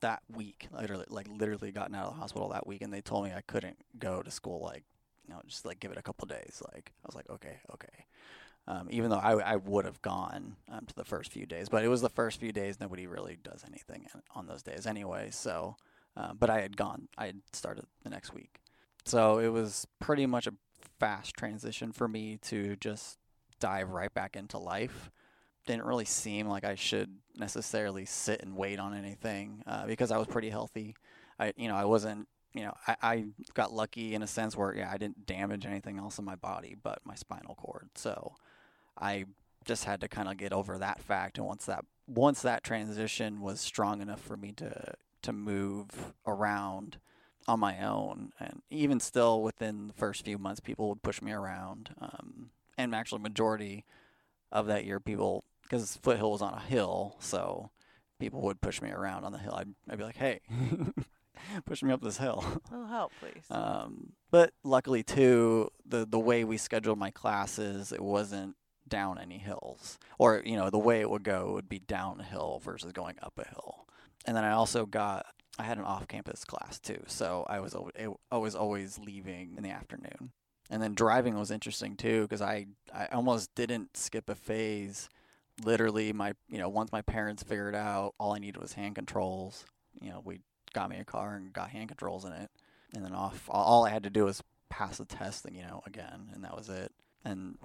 that 0.00 0.22
week, 0.34 0.68
literally, 0.72 1.06
like 1.08 1.26
literally 1.28 1.72
gotten 1.72 1.94
out 1.94 2.06
of 2.06 2.14
the 2.14 2.20
hospital 2.20 2.48
that 2.50 2.66
week, 2.66 2.82
and 2.82 2.92
they 2.92 3.00
told 3.00 3.24
me 3.24 3.32
I 3.32 3.40
couldn't 3.40 3.76
go 3.98 4.22
to 4.22 4.30
school. 4.30 4.60
Like, 4.62 4.84
you 5.26 5.34
know, 5.34 5.40
just 5.46 5.64
like 5.64 5.80
give 5.80 5.90
it 5.92 5.98
a 5.98 6.02
couple 6.02 6.26
days. 6.26 6.62
Like, 6.72 6.92
I 7.02 7.06
was 7.06 7.14
like, 7.14 7.28
okay, 7.30 7.58
okay. 7.72 8.06
Um, 8.66 8.88
even 8.90 9.10
though 9.10 9.18
I, 9.18 9.32
I 9.34 9.56
would 9.56 9.84
have 9.84 10.00
gone 10.00 10.56
um, 10.70 10.86
to 10.86 10.94
the 10.94 11.04
first 11.04 11.30
few 11.30 11.44
days, 11.44 11.68
but 11.68 11.84
it 11.84 11.88
was 11.88 12.00
the 12.00 12.08
first 12.08 12.40
few 12.40 12.50
days. 12.50 12.80
Nobody 12.80 13.06
really 13.06 13.36
does 13.42 13.62
anything 13.66 14.06
on 14.34 14.46
those 14.46 14.62
days 14.62 14.86
anyway. 14.86 15.28
So, 15.30 15.76
uh, 16.16 16.32
but 16.32 16.48
I 16.48 16.60
had 16.60 16.76
gone. 16.76 17.08
I 17.18 17.26
had 17.26 17.40
started 17.52 17.84
the 18.02 18.10
next 18.10 18.32
week, 18.32 18.60
so 19.04 19.38
it 19.38 19.48
was 19.48 19.86
pretty 20.00 20.26
much 20.26 20.46
a 20.46 20.54
fast 20.98 21.34
transition 21.34 21.92
for 21.92 22.08
me 22.08 22.38
to 22.42 22.76
just 22.76 23.18
dive 23.60 23.90
right 23.90 24.12
back 24.12 24.36
into 24.36 24.58
life. 24.58 25.10
Didn't 25.66 25.84
really 25.84 26.04
seem 26.04 26.46
like 26.46 26.64
I 26.64 26.74
should 26.74 27.10
necessarily 27.36 28.04
sit 28.04 28.42
and 28.42 28.56
wait 28.56 28.78
on 28.78 28.94
anything 28.94 29.62
uh, 29.66 29.86
because 29.86 30.10
I 30.10 30.18
was 30.18 30.26
pretty 30.26 30.50
healthy. 30.50 30.94
I, 31.38 31.52
you 31.56 31.68
know, 31.68 31.76
I 31.76 31.84
wasn't. 31.84 32.28
You 32.52 32.66
know, 32.66 32.74
I, 32.86 32.96
I 33.02 33.24
got 33.54 33.72
lucky 33.72 34.14
in 34.14 34.22
a 34.22 34.28
sense 34.28 34.56
where 34.56 34.76
yeah, 34.76 34.88
I 34.92 34.96
didn't 34.96 35.26
damage 35.26 35.66
anything 35.66 35.98
else 35.98 36.18
in 36.18 36.24
my 36.24 36.36
body, 36.36 36.76
but 36.80 37.00
my 37.04 37.16
spinal 37.16 37.56
cord. 37.56 37.88
So, 37.96 38.36
I 38.96 39.24
just 39.64 39.84
had 39.84 40.00
to 40.02 40.08
kind 40.08 40.28
of 40.28 40.36
get 40.36 40.52
over 40.52 40.78
that 40.78 41.00
fact. 41.00 41.38
And 41.38 41.46
once 41.46 41.64
that 41.66 41.84
once 42.06 42.42
that 42.42 42.62
transition 42.62 43.40
was 43.40 43.60
strong 43.60 44.00
enough 44.00 44.20
for 44.20 44.36
me 44.36 44.52
to 44.52 44.94
to 45.22 45.32
move 45.32 46.12
around 46.26 46.98
on 47.46 47.60
my 47.60 47.84
own, 47.84 48.32
and 48.38 48.62
even 48.70 49.00
still 49.00 49.42
within 49.42 49.88
the 49.88 49.92
first 49.94 50.24
few 50.24 50.38
months, 50.38 50.60
people 50.60 50.88
would 50.88 51.02
push 51.02 51.20
me 51.20 51.32
around. 51.32 51.94
Um, 52.00 52.50
and 52.78 52.94
actually, 52.94 53.20
majority 53.20 53.84
of 54.50 54.66
that 54.66 54.84
year, 54.84 55.00
people 55.00 55.44
because 55.64 55.96
Foothill 55.96 56.30
was 56.30 56.42
on 56.42 56.54
a 56.54 56.60
hill, 56.60 57.16
so 57.18 57.70
people 58.18 58.40
would 58.42 58.60
push 58.60 58.80
me 58.80 58.90
around 58.90 59.24
on 59.24 59.32
the 59.32 59.38
hill. 59.38 59.54
I'd, 59.54 59.74
I'd 59.90 59.98
be 59.98 60.04
like, 60.04 60.16
"Hey, 60.16 60.40
push 61.66 61.82
me 61.82 61.92
up 61.92 62.00
this 62.00 62.18
hill." 62.18 62.44
A 62.70 62.72
little 62.72 62.88
help, 62.88 63.12
please. 63.20 63.44
Um, 63.50 64.12
but 64.30 64.52
luckily, 64.62 65.02
too, 65.02 65.70
the 65.84 66.06
the 66.06 66.18
way 66.18 66.44
we 66.44 66.56
scheduled 66.56 66.98
my 66.98 67.10
classes, 67.10 67.92
it 67.92 68.02
wasn't 68.02 68.56
down 68.86 69.18
any 69.18 69.38
hills, 69.38 69.98
or 70.18 70.42
you 70.44 70.56
know, 70.56 70.70
the 70.70 70.78
way 70.78 71.00
it 71.00 71.10
would 71.10 71.24
go 71.24 71.52
would 71.52 71.68
be 71.68 71.78
downhill 71.78 72.60
versus 72.64 72.92
going 72.92 73.16
up 73.22 73.38
a 73.38 73.48
hill. 73.48 73.86
And 74.26 74.36
then 74.36 74.44
I 74.44 74.52
also 74.52 74.86
got 74.86 75.26
I 75.58 75.62
had 75.64 75.78
an 75.78 75.84
off-campus 75.84 76.44
class 76.44 76.78
too, 76.80 77.02
so 77.06 77.46
I 77.48 77.60
was 77.60 77.76
I 78.30 78.36
was 78.36 78.54
always 78.54 78.98
leaving 78.98 79.54
in 79.56 79.62
the 79.62 79.70
afternoon. 79.70 80.32
And 80.70 80.82
then 80.82 80.94
driving 80.94 81.38
was 81.38 81.50
interesting 81.50 81.96
too 81.96 82.22
because 82.22 82.42
I 82.42 82.66
I 82.92 83.06
almost 83.06 83.54
didn't 83.54 83.96
skip 83.96 84.28
a 84.28 84.34
phase. 84.34 85.08
Literally, 85.62 86.12
my 86.12 86.34
you 86.48 86.58
know 86.58 86.68
once 86.68 86.90
my 86.90 87.02
parents 87.02 87.42
figured 87.42 87.74
out 87.74 88.14
all 88.18 88.34
I 88.34 88.38
needed 88.38 88.60
was 88.60 88.72
hand 88.72 88.94
controls. 88.94 89.64
You 90.00 90.10
know, 90.10 90.22
we 90.24 90.40
got 90.72 90.90
me 90.90 90.98
a 90.98 91.04
car 91.04 91.36
and 91.36 91.52
got 91.52 91.70
hand 91.70 91.88
controls 91.88 92.24
in 92.24 92.32
it, 92.32 92.50
and 92.94 93.04
then 93.04 93.14
off. 93.14 93.44
All 93.48 93.84
I 93.84 93.90
had 93.90 94.02
to 94.04 94.10
do 94.10 94.24
was 94.24 94.42
pass 94.68 94.98
the 94.98 95.04
test, 95.04 95.46
you 95.50 95.62
know, 95.62 95.82
again, 95.86 96.30
and 96.34 96.44
that 96.44 96.56
was 96.56 96.68
it. 96.68 96.90
And 97.24 97.56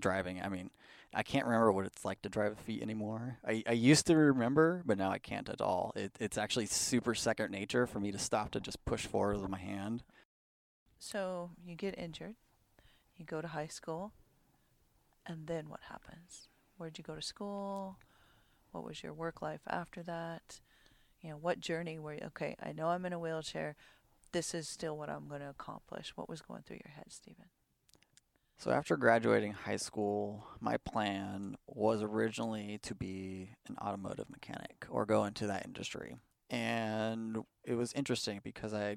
driving, 0.00 0.40
I 0.42 0.48
mean, 0.48 0.70
I 1.12 1.22
can't 1.22 1.44
remember 1.44 1.70
what 1.70 1.86
it's 1.86 2.04
like 2.04 2.22
to 2.22 2.28
drive 2.28 2.52
a 2.52 2.56
feet 2.56 2.82
anymore. 2.82 3.38
I, 3.46 3.62
I 3.66 3.72
used 3.72 4.06
to 4.06 4.16
remember, 4.16 4.82
but 4.84 4.98
now 4.98 5.10
I 5.10 5.18
can't 5.18 5.48
at 5.48 5.60
all. 5.60 5.92
It, 5.94 6.12
it's 6.18 6.38
actually 6.38 6.66
super 6.66 7.14
second 7.14 7.50
nature 7.52 7.86
for 7.86 8.00
me 8.00 8.10
to 8.12 8.18
stop 8.18 8.50
to 8.52 8.60
just 8.60 8.84
push 8.84 9.06
forward 9.06 9.40
with 9.40 9.50
my 9.50 9.58
hand. 9.58 10.02
So 10.98 11.50
you 11.64 11.76
get 11.76 11.98
injured, 11.98 12.34
you 13.16 13.24
go 13.24 13.40
to 13.40 13.48
high 13.48 13.66
school, 13.66 14.12
and 15.26 15.46
then 15.46 15.68
what 15.68 15.80
happens? 15.88 16.48
Where'd 16.76 16.98
you 16.98 17.04
go 17.04 17.14
to 17.14 17.22
school? 17.22 17.98
What 18.72 18.84
was 18.84 19.02
your 19.02 19.12
work 19.12 19.40
life 19.40 19.62
after 19.68 20.02
that? 20.02 20.60
You 21.20 21.30
know, 21.30 21.36
what 21.36 21.60
journey 21.60 21.98
were 21.98 22.14
you? 22.14 22.20
Okay, 22.26 22.56
I 22.62 22.72
know 22.72 22.88
I'm 22.88 23.06
in 23.06 23.12
a 23.12 23.18
wheelchair. 23.18 23.76
This 24.32 24.52
is 24.52 24.68
still 24.68 24.96
what 24.98 25.08
I'm 25.08 25.28
going 25.28 25.40
to 25.40 25.48
accomplish. 25.48 26.12
What 26.16 26.28
was 26.28 26.42
going 26.42 26.62
through 26.62 26.80
your 26.84 26.92
head, 26.94 27.06
Stephen? 27.10 27.46
So 28.58 28.70
after 28.70 28.96
graduating 28.96 29.52
high 29.52 29.76
school, 29.76 30.46
my 30.60 30.76
plan 30.78 31.56
was 31.66 32.02
originally 32.02 32.78
to 32.82 32.94
be 32.94 33.50
an 33.68 33.76
automotive 33.80 34.30
mechanic 34.30 34.86
or 34.88 35.06
go 35.06 35.24
into 35.24 35.46
that 35.46 35.64
industry. 35.64 36.16
And 36.50 37.38
it 37.64 37.74
was 37.74 37.92
interesting 37.92 38.40
because 38.42 38.72
I, 38.74 38.96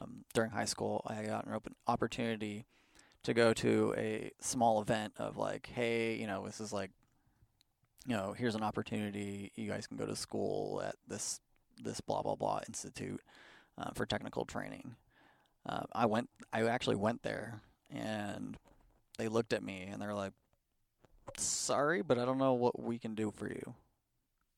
um, 0.00 0.24
during 0.34 0.50
high 0.50 0.66
school, 0.66 1.02
I 1.06 1.22
got 1.24 1.46
an 1.46 1.54
open 1.54 1.74
opportunity 1.86 2.66
to 3.24 3.34
go 3.34 3.52
to 3.54 3.94
a 3.96 4.30
small 4.40 4.80
event 4.80 5.14
of 5.18 5.36
like, 5.36 5.68
hey, 5.74 6.14
you 6.16 6.26
know, 6.26 6.46
this 6.46 6.60
is 6.60 6.72
like, 6.72 6.90
you 8.06 8.16
know, 8.16 8.32
here's 8.32 8.54
an 8.54 8.62
opportunity. 8.62 9.52
You 9.54 9.68
guys 9.68 9.86
can 9.86 9.96
go 9.96 10.06
to 10.06 10.16
school 10.16 10.82
at 10.84 10.96
this 11.06 11.40
this 11.82 12.00
blah 12.00 12.22
blah 12.22 12.34
blah 12.34 12.60
institute 12.66 13.20
uh, 13.76 13.90
for 13.94 14.06
technical 14.06 14.44
training. 14.44 14.96
Uh, 15.66 15.82
I 15.92 16.06
went. 16.06 16.30
I 16.52 16.64
actually 16.64 16.96
went 16.96 17.22
there, 17.22 17.60
and 17.90 18.56
they 19.18 19.28
looked 19.28 19.52
at 19.52 19.62
me 19.62 19.88
and 19.90 20.00
they're 20.00 20.14
like, 20.14 20.32
"Sorry, 21.36 22.02
but 22.02 22.18
I 22.18 22.24
don't 22.24 22.38
know 22.38 22.54
what 22.54 22.80
we 22.80 22.98
can 22.98 23.14
do 23.14 23.30
for 23.30 23.48
you." 23.48 23.74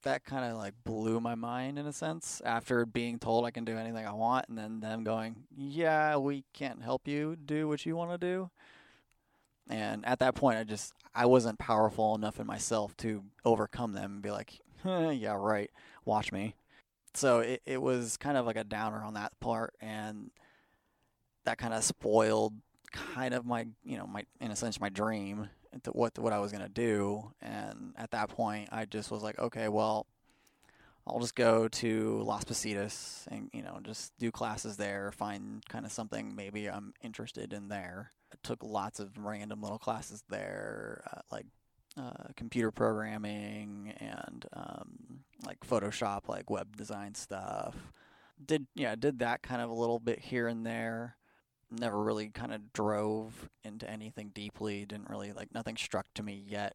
That 0.03 0.25
kind 0.25 0.51
of 0.51 0.57
like 0.57 0.75
blew 0.85 1.21
my 1.21 1.35
mind 1.35 1.79
in 1.79 1.87
a 1.87 1.93
sense 1.93 2.41
after 2.45 2.87
being 2.87 3.19
told 3.19 3.45
I 3.45 3.51
can 3.51 3.67
do 3.67 3.77
anything 3.77 4.07
I 4.07 4.13
want 4.13 4.49
and 4.49 4.57
then 4.57 4.81
them 4.81 5.05
going, 5.05 5.45
"Yeah, 5.57 6.17
we 6.17 6.45
can't 6.53 6.83
help 6.83 7.09
you 7.09 7.37
do 7.37 7.69
what 7.69 7.85
you 7.85 7.97
want 7.97 8.13
to 8.13 8.19
do." 8.19 8.51
And 9.71 10.05
at 10.05 10.19
that 10.19 10.35
point, 10.35 10.59
I 10.59 10.65
just 10.65 10.93
I 11.15 11.27
wasn't 11.27 11.59
powerful 11.59 12.15
enough 12.15 12.41
in 12.41 12.47
myself 12.47 12.97
to 12.99 13.25
overcome 13.45 13.93
them 13.93 14.15
and 14.15 14.23
be 14.23 14.31
like, 14.31 14.61
eh, 14.85 15.11
"Yeah, 15.13 15.37
right. 15.39 15.71
Watch 16.05 16.33
me." 16.33 16.57
So 17.15 17.41
it 17.41 17.63
it 17.65 17.81
was 17.81 18.17
kind 18.17 18.37
of 18.37 18.47
like 18.47 18.57
a 18.57 18.65
downer 18.65 19.03
on 19.03 19.15
that 19.15 19.39
part 19.41 19.75
and 19.81 20.31
that 21.45 21.59
kind 21.59 21.73
of 21.73 21.83
spoiled 21.85 22.55
kind 22.93 23.33
of 23.35 23.47
my 23.47 23.67
you 23.85 23.97
know 23.97 24.07
my 24.07 24.25
in 24.41 24.51
a 24.51 24.57
sense 24.57 24.81
my 24.81 24.89
dream 24.89 25.49
what 25.93 26.19
what 26.19 26.33
I 26.33 26.39
was 26.39 26.53
gonna 26.53 26.69
do. 26.69 27.33
And 27.41 27.95
at 27.97 28.11
that 28.11 28.29
point, 28.29 28.69
I 28.73 28.85
just 28.85 29.11
was 29.11 29.23
like, 29.23 29.39
okay, 29.39 29.69
well, 29.69 30.07
I'll 31.07 31.21
just 31.21 31.35
go 31.35 31.69
to 31.69 32.23
Las 32.23 32.45
Positas 32.45 33.27
and 33.29 33.51
you 33.53 33.63
know 33.63 33.79
just 33.83 34.13
do 34.19 34.31
classes 34.31 34.77
there, 34.77 35.13
find 35.13 35.65
kind 35.69 35.85
of 35.85 35.93
something 35.93 36.35
maybe 36.35 36.69
I'm 36.69 36.95
interested 37.03 37.53
in 37.53 37.69
there. 37.69 38.13
Took 38.43 38.63
lots 38.63 39.01
of 39.01 39.19
random 39.19 39.63
little 39.63 39.79
classes 39.79 40.23
there, 40.29 41.03
uh, 41.13 41.21
like 41.31 41.47
uh, 41.97 42.29
computer 42.37 42.71
programming 42.71 43.93
and 43.99 44.47
um, 44.53 45.21
like 45.45 45.61
Photoshop, 45.61 46.29
like 46.29 46.49
web 46.51 46.77
design 46.77 47.15
stuff. 47.15 47.75
Did 48.45 48.67
yeah, 48.75 48.95
did 48.95 49.19
that 49.19 49.43
kind 49.43 49.61
of 49.61 49.71
a 49.71 49.75
little 49.75 49.99
bit 49.99 50.19
here 50.21 50.49
and 50.49 50.65
there 50.65 51.17
never 51.71 52.03
really 52.03 52.29
kind 52.29 52.53
of 52.53 52.73
drove 52.73 53.49
into 53.65 53.89
anything 53.89 54.31
deeply. 54.35 54.85
Didn't 54.85 55.11
really 55.11 55.33
like 55.33 55.55
nothing 55.55 55.77
struck 55.77 56.07
to 56.15 56.23
me 56.23 56.45
yet. 56.47 56.75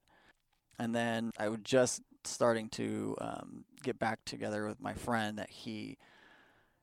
And 0.80 0.94
then 0.94 1.32
I 1.38 1.50
was 1.50 1.60
just 1.64 2.02
starting 2.24 2.70
to 2.70 3.16
um, 3.22 3.66
get 3.84 4.00
back 4.00 4.20
together 4.26 4.68
with 4.68 4.82
my 4.82 4.94
friend 4.94 5.38
that 5.40 5.50
he, 5.50 5.98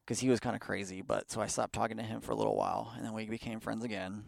because 0.05 0.21
he 0.21 0.31
was 0.31 0.41
kind 0.41 0.57
of 0.57 0.61
crazy. 0.61 1.03
But 1.03 1.31
so 1.31 1.41
I 1.41 1.47
stopped 1.47 1.75
talking 1.75 1.99
to 1.99 2.03
him 2.03 2.21
for 2.21 2.33
a 2.33 2.37
little 2.37 2.57
while, 2.57 2.93
and 2.97 3.05
then 3.05 3.13
we 3.13 3.27
became 3.27 3.61
friends 3.61 3.85
again. 3.85 4.25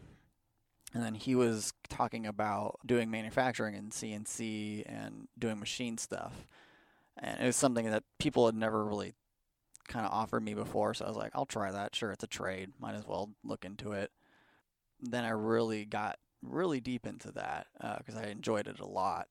And 0.94 1.02
then 1.02 1.14
he 1.14 1.35
was 1.35 1.72
talking 1.88 2.24
about 2.24 2.78
doing 2.87 3.11
manufacturing 3.11 3.74
in 3.74 3.90
CNC 3.90 4.85
and 4.87 5.26
doing 5.37 5.59
machine 5.59 5.98
stuff. 5.98 6.46
And 7.18 7.40
it 7.40 7.46
was 7.46 7.57
something 7.57 7.90
that 7.90 8.04
people 8.20 8.46
had 8.46 8.54
never 8.54 8.85
really 8.85 9.12
kind 9.88 10.07
of 10.07 10.12
offered 10.12 10.44
me 10.44 10.54
before. 10.54 10.94
So 10.94 11.04
I 11.04 11.09
was 11.09 11.16
like, 11.16 11.33
I'll 11.35 11.46
try 11.46 11.72
that. 11.72 11.96
Sure, 11.96 12.12
it's 12.12 12.22
a 12.22 12.28
trade. 12.28 12.70
Might 12.78 12.94
as 12.94 13.07
well 13.07 13.30
look 13.42 13.64
into 13.64 13.92
it. 13.92 14.12
Then 15.00 15.24
I 15.24 15.30
really 15.30 15.85
got 15.85 16.18
really 16.42 16.80
deep 16.80 17.07
into 17.07 17.33
that 17.33 17.66
because 17.98 18.14
uh, 18.14 18.20
I 18.24 18.26
enjoyed 18.28 18.68
it 18.68 18.78
a 18.78 18.87
lot. 18.87 19.26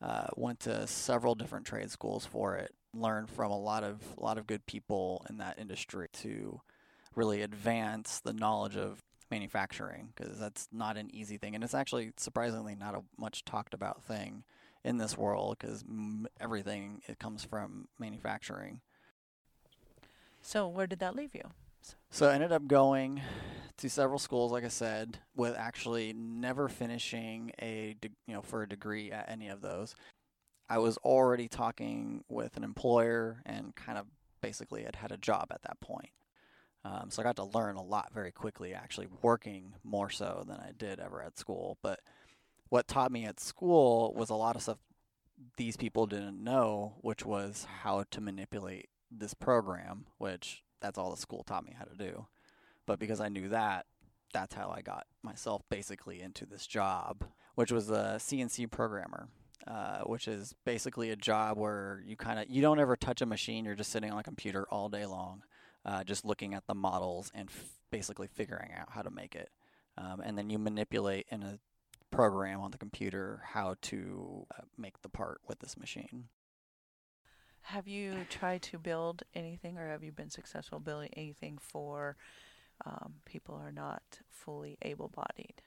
Uh, 0.00 0.28
went 0.36 0.60
to 0.60 0.86
several 0.86 1.34
different 1.34 1.66
trade 1.66 1.90
schools 1.90 2.24
for 2.24 2.54
it. 2.54 2.72
Learned 2.94 3.28
from 3.28 3.50
a 3.50 3.58
lot 3.58 3.82
of 3.82 4.00
a 4.16 4.22
lot 4.22 4.38
of 4.38 4.46
good 4.46 4.64
people 4.66 5.26
in 5.28 5.38
that 5.38 5.58
industry 5.58 6.06
to 6.12 6.60
really 7.14 7.42
advance 7.42 8.20
the 8.20 8.32
knowledge 8.32 8.76
of 8.76 9.02
manufacturing 9.30 10.12
because 10.14 10.38
that's 10.38 10.68
not 10.72 10.96
an 10.96 11.14
easy 11.14 11.36
thing, 11.36 11.54
and 11.54 11.62
it's 11.62 11.74
actually 11.74 12.12
surprisingly 12.16 12.74
not 12.74 12.94
a 12.94 13.02
much 13.18 13.44
talked 13.44 13.74
about 13.74 14.02
thing 14.02 14.44
in 14.84 14.98
this 14.98 15.18
world 15.18 15.56
because 15.58 15.84
m- 15.88 16.26
everything 16.40 17.02
it 17.06 17.18
comes 17.18 17.44
from 17.44 17.88
manufacturing. 17.98 18.80
So 20.40 20.68
where 20.68 20.86
did 20.86 21.00
that 21.00 21.16
leave 21.16 21.34
you? 21.34 21.50
So 22.10 22.28
I 22.28 22.34
ended 22.34 22.52
up 22.52 22.66
going 22.66 23.22
to 23.78 23.88
several 23.88 24.18
schools, 24.18 24.52
like 24.52 24.64
I 24.64 24.68
said, 24.68 25.18
with 25.36 25.56
actually 25.56 26.12
never 26.12 26.68
finishing 26.68 27.52
a 27.60 27.96
de- 28.00 28.10
you 28.26 28.34
know 28.34 28.42
for 28.42 28.62
a 28.62 28.68
degree 28.68 29.10
at 29.12 29.28
any 29.28 29.48
of 29.48 29.60
those. 29.60 29.94
I 30.68 30.78
was 30.78 30.98
already 30.98 31.48
talking 31.48 32.24
with 32.28 32.56
an 32.56 32.64
employer 32.64 33.40
and 33.46 33.74
kind 33.74 33.98
of 33.98 34.06
basically 34.40 34.84
had 34.84 34.96
had 34.96 35.12
a 35.12 35.16
job 35.16 35.48
at 35.50 35.62
that 35.62 35.80
point. 35.80 36.10
Um, 36.88 37.10
so 37.10 37.20
I 37.20 37.24
got 37.24 37.36
to 37.36 37.44
learn 37.44 37.76
a 37.76 37.82
lot 37.82 38.12
very 38.14 38.32
quickly, 38.32 38.72
actually 38.72 39.08
working 39.22 39.74
more 39.84 40.10
so 40.10 40.44
than 40.46 40.56
I 40.56 40.72
did 40.76 41.00
ever 41.00 41.22
at 41.22 41.38
school. 41.38 41.76
But 41.82 42.00
what 42.68 42.88
taught 42.88 43.12
me 43.12 43.24
at 43.26 43.40
school 43.40 44.14
was 44.14 44.30
a 44.30 44.34
lot 44.34 44.56
of 44.56 44.62
stuff 44.62 44.78
these 45.56 45.76
people 45.76 46.06
didn't 46.06 46.42
know, 46.42 46.96
which 47.00 47.24
was 47.24 47.66
how 47.82 48.04
to 48.10 48.20
manipulate 48.20 48.88
this 49.10 49.34
program, 49.34 50.06
which 50.18 50.62
that's 50.80 50.98
all 50.98 51.10
the 51.10 51.20
school 51.20 51.42
taught 51.42 51.64
me 51.64 51.76
how 51.78 51.84
to 51.84 51.96
do. 51.96 52.26
But 52.86 52.98
because 52.98 53.20
I 53.20 53.28
knew 53.28 53.48
that, 53.50 53.86
that's 54.32 54.54
how 54.54 54.70
I 54.70 54.82
got 54.82 55.06
myself 55.22 55.62
basically 55.70 56.20
into 56.20 56.46
this 56.46 56.66
job, 56.66 57.24
which 57.54 57.72
was 57.72 57.90
a 57.90 58.16
CNC 58.18 58.70
programmer. 58.70 59.28
Uh, 59.66 60.00
which 60.04 60.28
is 60.28 60.54
basically 60.64 61.10
a 61.10 61.16
job 61.16 61.58
where 61.58 62.02
you 62.06 62.16
kind 62.16 62.38
of 62.38 62.48
you 62.48 62.62
don't 62.62 62.78
ever 62.78 62.96
touch 62.96 63.20
a 63.20 63.26
machine. 63.26 63.66
You're 63.66 63.74
just 63.74 63.90
sitting 63.90 64.10
on 64.10 64.18
a 64.18 64.22
computer 64.22 64.66
all 64.70 64.88
day 64.88 65.04
long, 65.04 65.42
uh, 65.84 66.04
just 66.04 66.24
looking 66.24 66.54
at 66.54 66.66
the 66.66 66.74
models 66.74 67.30
and 67.34 67.48
f- 67.48 67.78
basically 67.90 68.26
figuring 68.26 68.72
out 68.78 68.88
how 68.90 69.02
to 69.02 69.10
make 69.10 69.34
it. 69.34 69.50
Um, 69.96 70.20
and 70.20 70.36
then 70.36 70.50
you 70.50 70.58
manipulate 70.58 71.26
in 71.30 71.42
a 71.42 71.58
program 72.10 72.60
on 72.60 72.70
the 72.70 72.78
computer 72.78 73.42
how 73.44 73.76
to 73.82 74.46
uh, 74.56 74.62
make 74.76 75.02
the 75.02 75.08
part 75.08 75.40
with 75.46 75.58
this 75.58 75.76
machine. 75.76 76.24
Have 77.62 77.86
you 77.86 78.24
tried 78.30 78.62
to 78.62 78.78
build 78.78 79.24
anything, 79.34 79.76
or 79.76 79.88
have 79.88 80.02
you 80.02 80.12
been 80.12 80.30
successful 80.30 80.80
building 80.80 81.10
anything 81.16 81.58
for 81.60 82.16
um, 82.86 83.14
people 83.26 83.58
who 83.58 83.62
are 83.66 83.72
not 83.72 84.20
fully 84.30 84.78
able-bodied? 84.80 85.60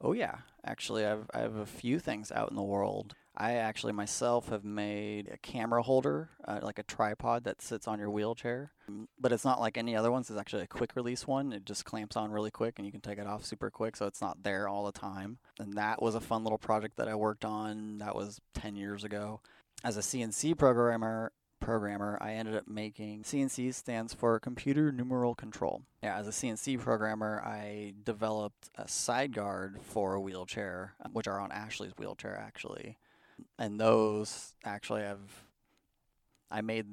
Oh 0.00 0.12
yeah, 0.12 0.36
actually, 0.64 1.04
I've 1.04 1.28
I 1.34 1.40
have 1.40 1.56
a 1.56 1.66
few 1.66 1.98
things 1.98 2.30
out 2.30 2.50
in 2.50 2.56
the 2.56 2.62
world. 2.62 3.14
I 3.36 3.54
actually 3.54 3.92
myself 3.92 4.48
have 4.48 4.64
made 4.64 5.28
a 5.28 5.36
camera 5.38 5.82
holder, 5.82 6.30
uh, 6.44 6.58
like 6.62 6.78
a 6.78 6.82
tripod 6.82 7.44
that 7.44 7.62
sits 7.62 7.86
on 7.86 8.00
your 8.00 8.10
wheelchair, 8.10 8.72
but 9.20 9.32
it's 9.32 9.44
not 9.44 9.60
like 9.60 9.76
any 9.76 9.94
other 9.94 10.10
ones. 10.10 10.28
It's 10.28 10.38
actually 10.38 10.64
a 10.64 10.68
quick 10.68 10.96
release 10.96 11.26
one. 11.26 11.52
It 11.52 11.64
just 11.64 11.84
clamps 11.84 12.16
on 12.16 12.32
really 12.32 12.50
quick, 12.50 12.78
and 12.78 12.86
you 12.86 12.92
can 12.92 13.00
take 13.00 13.18
it 13.18 13.26
off 13.26 13.44
super 13.44 13.70
quick, 13.70 13.96
so 13.96 14.06
it's 14.06 14.20
not 14.20 14.42
there 14.42 14.68
all 14.68 14.84
the 14.84 14.92
time. 14.92 15.38
And 15.60 15.74
that 15.74 16.02
was 16.02 16.14
a 16.16 16.20
fun 16.20 16.42
little 16.42 16.58
project 16.58 16.96
that 16.96 17.08
I 17.08 17.14
worked 17.14 17.44
on. 17.44 17.98
That 17.98 18.16
was 18.16 18.40
ten 18.54 18.76
years 18.76 19.04
ago 19.04 19.40
as 19.84 19.96
a 19.96 20.00
CNC 20.00 20.56
programmer, 20.58 21.32
programmer, 21.60 22.18
I 22.20 22.32
ended 22.34 22.56
up 22.56 22.68
making 22.68 23.22
CNC 23.22 23.74
stands 23.74 24.14
for 24.14 24.38
computer 24.38 24.92
numeral 24.92 25.34
control. 25.34 25.82
Yeah, 26.02 26.16
as 26.18 26.28
a 26.28 26.30
CNC 26.30 26.80
programmer, 26.80 27.42
I 27.44 27.94
developed 28.04 28.70
a 28.76 28.88
side 28.88 29.32
guard 29.32 29.78
for 29.82 30.14
a 30.14 30.20
wheelchair, 30.20 30.94
um, 31.04 31.12
which 31.12 31.28
are 31.28 31.40
on 31.40 31.52
Ashley's 31.52 31.92
wheelchair 31.98 32.36
actually. 32.36 32.98
And 33.58 33.80
those 33.80 34.54
actually 34.64 35.02
have 35.02 35.18
I 36.50 36.60
made 36.60 36.86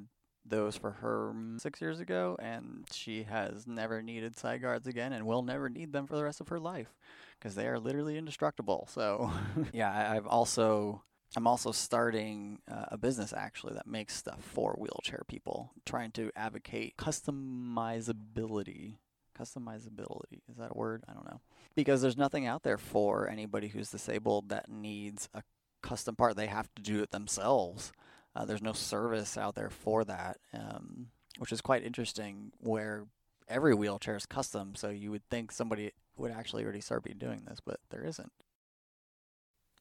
those 0.48 0.76
for 0.76 0.92
her 0.92 1.32
six 1.58 1.80
years 1.80 2.00
ago, 2.00 2.36
and 2.38 2.86
she 2.92 3.24
has 3.24 3.66
never 3.66 4.02
needed 4.02 4.38
side 4.38 4.62
guards 4.62 4.86
again, 4.86 5.12
and 5.12 5.26
will 5.26 5.42
never 5.42 5.68
need 5.68 5.92
them 5.92 6.06
for 6.06 6.16
the 6.16 6.24
rest 6.24 6.40
of 6.40 6.48
her 6.48 6.60
life 6.60 6.94
because 7.38 7.54
they 7.54 7.66
are 7.66 7.78
literally 7.78 8.16
indestructible. 8.16 8.88
So, 8.90 9.32
yeah, 9.72 10.12
I've 10.12 10.26
also 10.26 11.02
I'm 11.36 11.46
also 11.46 11.70
starting 11.70 12.60
uh, 12.70 12.86
a 12.88 12.96
business 12.96 13.34
actually 13.34 13.74
that 13.74 13.86
makes 13.86 14.16
stuff 14.16 14.42
for 14.42 14.74
wheelchair 14.78 15.22
people, 15.28 15.70
trying 15.84 16.10
to 16.12 16.30
advocate 16.34 16.96
customizability. 16.96 18.96
Customizability, 19.38 20.40
is 20.50 20.56
that 20.56 20.70
a 20.70 20.78
word? 20.78 21.04
I 21.06 21.12
don't 21.12 21.26
know. 21.26 21.42
Because 21.74 22.00
there's 22.00 22.16
nothing 22.16 22.46
out 22.46 22.62
there 22.62 22.78
for 22.78 23.28
anybody 23.28 23.68
who's 23.68 23.90
disabled 23.90 24.48
that 24.48 24.70
needs 24.70 25.28
a 25.34 25.42
custom 25.82 26.16
part. 26.16 26.36
They 26.36 26.46
have 26.46 26.74
to 26.74 26.82
do 26.82 27.02
it 27.02 27.10
themselves. 27.10 27.92
Uh, 28.34 28.46
there's 28.46 28.62
no 28.62 28.72
service 28.72 29.36
out 29.36 29.54
there 29.54 29.68
for 29.68 30.06
that, 30.06 30.38
um, 30.54 31.08
which 31.36 31.52
is 31.52 31.60
quite 31.60 31.84
interesting. 31.84 32.52
Where 32.60 33.04
every 33.46 33.74
wheelchair 33.74 34.16
is 34.16 34.24
custom, 34.24 34.74
so 34.74 34.88
you 34.88 35.10
would 35.10 35.28
think 35.28 35.52
somebody 35.52 35.92
would 36.16 36.32
actually 36.32 36.64
already 36.64 36.80
start 36.80 37.04
be 37.04 37.12
doing 37.12 37.42
this, 37.46 37.58
but 37.62 37.78
there 37.90 38.06
isn't. 38.06 38.32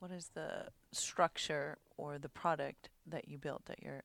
What 0.05 0.13
is 0.15 0.29
the 0.35 0.67
structure 0.91 1.79
or 1.97 2.19
the 2.19 2.29
product 2.29 2.89
that 3.07 3.27
you 3.27 3.39
built 3.39 3.65
that 3.65 3.81
you're 3.81 4.03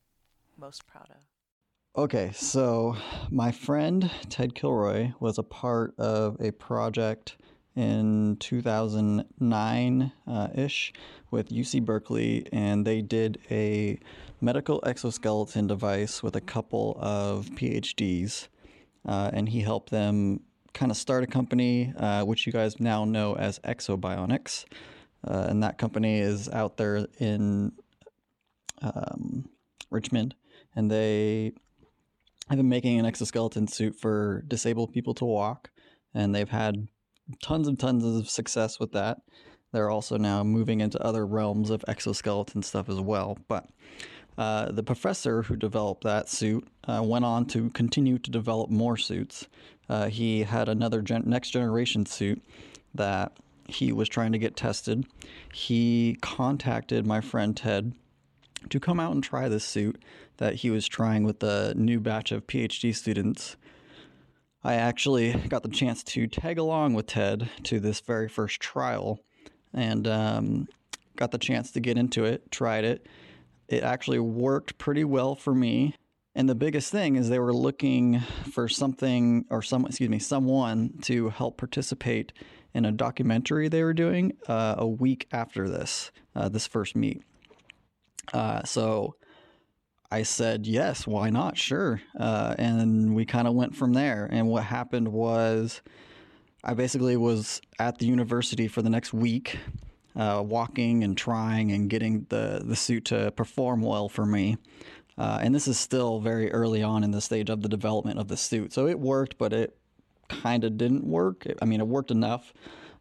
most 0.57 0.87
proud 0.87 1.07
of? 1.11 2.01
Okay, 2.01 2.31
so 2.33 2.95
my 3.29 3.51
friend 3.51 4.09
Ted 4.27 4.55
Kilroy 4.55 5.11
was 5.19 5.37
a 5.37 5.43
part 5.43 5.93
of 5.99 6.37
a 6.41 6.53
project 6.53 7.37
in 7.75 8.37
2009 8.39 10.11
uh, 10.25 10.47
ish 10.55 10.91
with 11.29 11.49
UC 11.49 11.85
Berkeley, 11.85 12.47
and 12.51 12.83
they 12.83 13.03
did 13.03 13.37
a 13.51 13.99
medical 14.41 14.81
exoskeleton 14.83 15.67
device 15.67 16.23
with 16.23 16.35
a 16.35 16.41
couple 16.41 16.97
of 16.99 17.45
PhDs. 17.51 18.47
Uh, 19.07 19.29
and 19.31 19.49
he 19.49 19.61
helped 19.61 19.91
them 19.91 20.39
kind 20.73 20.91
of 20.91 20.97
start 20.97 21.23
a 21.23 21.27
company, 21.27 21.93
uh, 21.95 22.23
which 22.23 22.47
you 22.47 22.51
guys 22.51 22.79
now 22.79 23.05
know 23.05 23.35
as 23.35 23.59
Ekso 23.59 23.99
Bionics. 23.99 24.65
Uh, 25.27 25.45
and 25.49 25.61
that 25.63 25.77
company 25.77 26.19
is 26.19 26.49
out 26.49 26.77
there 26.77 27.07
in 27.19 27.71
um, 28.81 29.49
Richmond, 29.89 30.35
and 30.75 30.89
they 30.89 31.53
have 32.49 32.57
been 32.57 32.69
making 32.69 32.99
an 32.99 33.05
exoskeleton 33.05 33.67
suit 33.67 33.95
for 33.95 34.43
disabled 34.47 34.93
people 34.93 35.13
to 35.15 35.25
walk, 35.25 35.69
and 36.13 36.33
they've 36.33 36.49
had 36.49 36.87
tons 37.41 37.67
and 37.67 37.79
tons 37.79 38.03
of 38.03 38.29
success 38.29 38.79
with 38.79 38.91
that. 38.93 39.21
They're 39.71 39.89
also 39.89 40.17
now 40.17 40.43
moving 40.43 40.81
into 40.81 41.01
other 41.01 41.25
realms 41.25 41.69
of 41.69 41.85
exoskeleton 41.87 42.63
stuff 42.63 42.89
as 42.89 42.99
well. 42.99 43.37
But 43.47 43.67
uh, 44.37 44.71
the 44.71 44.83
professor 44.83 45.43
who 45.43 45.55
developed 45.55 46.03
that 46.03 46.29
suit 46.29 46.67
uh, 46.87 47.01
went 47.03 47.25
on 47.25 47.45
to 47.47 47.69
continue 47.69 48.17
to 48.17 48.31
develop 48.31 48.69
more 48.69 48.97
suits. 48.97 49.47
Uh, 49.87 50.07
he 50.07 50.43
had 50.43 50.67
another 50.67 51.01
gen- 51.01 51.23
next 51.25 51.51
generation 51.51 52.05
suit 52.05 52.41
that 52.93 53.31
he 53.73 53.91
was 53.91 54.09
trying 54.09 54.31
to 54.31 54.37
get 54.37 54.55
tested, 54.55 55.05
he 55.53 56.17
contacted 56.21 57.05
my 57.05 57.21
friend 57.21 57.55
Ted 57.55 57.93
to 58.69 58.79
come 58.79 58.99
out 58.99 59.13
and 59.13 59.23
try 59.23 59.49
this 59.49 59.65
suit 59.65 60.01
that 60.37 60.55
he 60.55 60.69
was 60.69 60.87
trying 60.87 61.23
with 61.23 61.39
the 61.39 61.73
new 61.75 61.99
batch 61.99 62.31
of 62.31 62.47
PhD 62.47 62.95
students. 62.95 63.55
I 64.63 64.75
actually 64.75 65.33
got 65.33 65.63
the 65.63 65.69
chance 65.69 66.03
to 66.03 66.27
tag 66.27 66.57
along 66.57 66.93
with 66.93 67.07
Ted 67.07 67.49
to 67.63 67.79
this 67.79 67.99
very 67.99 68.29
first 68.29 68.59
trial 68.59 69.19
and 69.73 70.07
um, 70.07 70.67
got 71.15 71.31
the 71.31 71.37
chance 71.37 71.71
to 71.71 71.79
get 71.79 71.97
into 71.97 72.25
it, 72.25 72.51
tried 72.51 72.83
it. 72.83 73.07
It 73.67 73.83
actually 73.83 74.19
worked 74.19 74.77
pretty 74.77 75.03
well 75.03 75.35
for 75.35 75.55
me. 75.55 75.95
And 76.33 76.47
the 76.47 76.55
biggest 76.55 76.91
thing 76.91 77.17
is 77.17 77.29
they 77.29 77.39
were 77.39 77.53
looking 77.53 78.21
for 78.51 78.67
something 78.69 79.45
or 79.49 79.61
some 79.61 79.85
excuse 79.85 80.09
me, 80.09 80.19
someone 80.19 80.93
to 81.03 81.29
help 81.29 81.57
participate 81.57 82.31
in 82.73 82.85
a 82.85 82.91
documentary 82.91 83.67
they 83.67 83.83
were 83.83 83.93
doing 83.93 84.37
uh, 84.47 84.75
a 84.77 84.87
week 84.87 85.27
after 85.31 85.67
this, 85.67 86.11
uh, 86.35 86.47
this 86.47 86.67
first 86.67 86.95
meet. 86.95 87.21
Uh, 88.33 88.63
so 88.63 89.15
I 90.09 90.23
said, 90.23 90.65
yes, 90.65 91.05
why 91.05 91.29
not? 91.29 91.57
Sure. 91.57 92.01
Uh, 92.17 92.55
and 92.57 93.13
we 93.13 93.25
kind 93.25 93.47
of 93.47 93.53
went 93.53 93.75
from 93.75 93.93
there. 93.93 94.27
And 94.31 94.47
what 94.47 94.63
happened 94.63 95.09
was 95.09 95.81
I 96.63 96.73
basically 96.73 97.17
was 97.17 97.61
at 97.79 97.97
the 97.97 98.05
university 98.05 98.67
for 98.69 98.81
the 98.81 98.89
next 98.89 99.13
week. 99.13 99.57
Uh, 100.13 100.43
walking 100.45 101.05
and 101.05 101.17
trying 101.17 101.71
and 101.71 101.89
getting 101.89 102.25
the, 102.27 102.61
the 102.65 102.75
suit 102.75 103.05
to 103.05 103.31
perform 103.31 103.81
well 103.81 104.09
for 104.09 104.25
me. 104.25 104.57
Uh, 105.17 105.39
and 105.41 105.53
this 105.53 105.67
is 105.67 105.77
still 105.77 106.19
very 106.19 106.51
early 106.51 106.81
on 106.81 107.03
in 107.03 107.11
the 107.11 107.21
stage 107.21 107.49
of 107.49 107.61
the 107.61 107.69
development 107.69 108.19
of 108.19 108.27
the 108.27 108.37
suit. 108.37 108.73
So 108.73 108.87
it 108.87 108.99
worked, 108.99 109.37
but 109.37 109.53
it 109.53 109.77
kind 110.29 110.63
of 110.63 110.77
didn't 110.77 111.05
work. 111.05 111.45
I 111.61 111.65
mean, 111.65 111.81
it 111.81 111.87
worked 111.87 112.11
enough, 112.11 112.53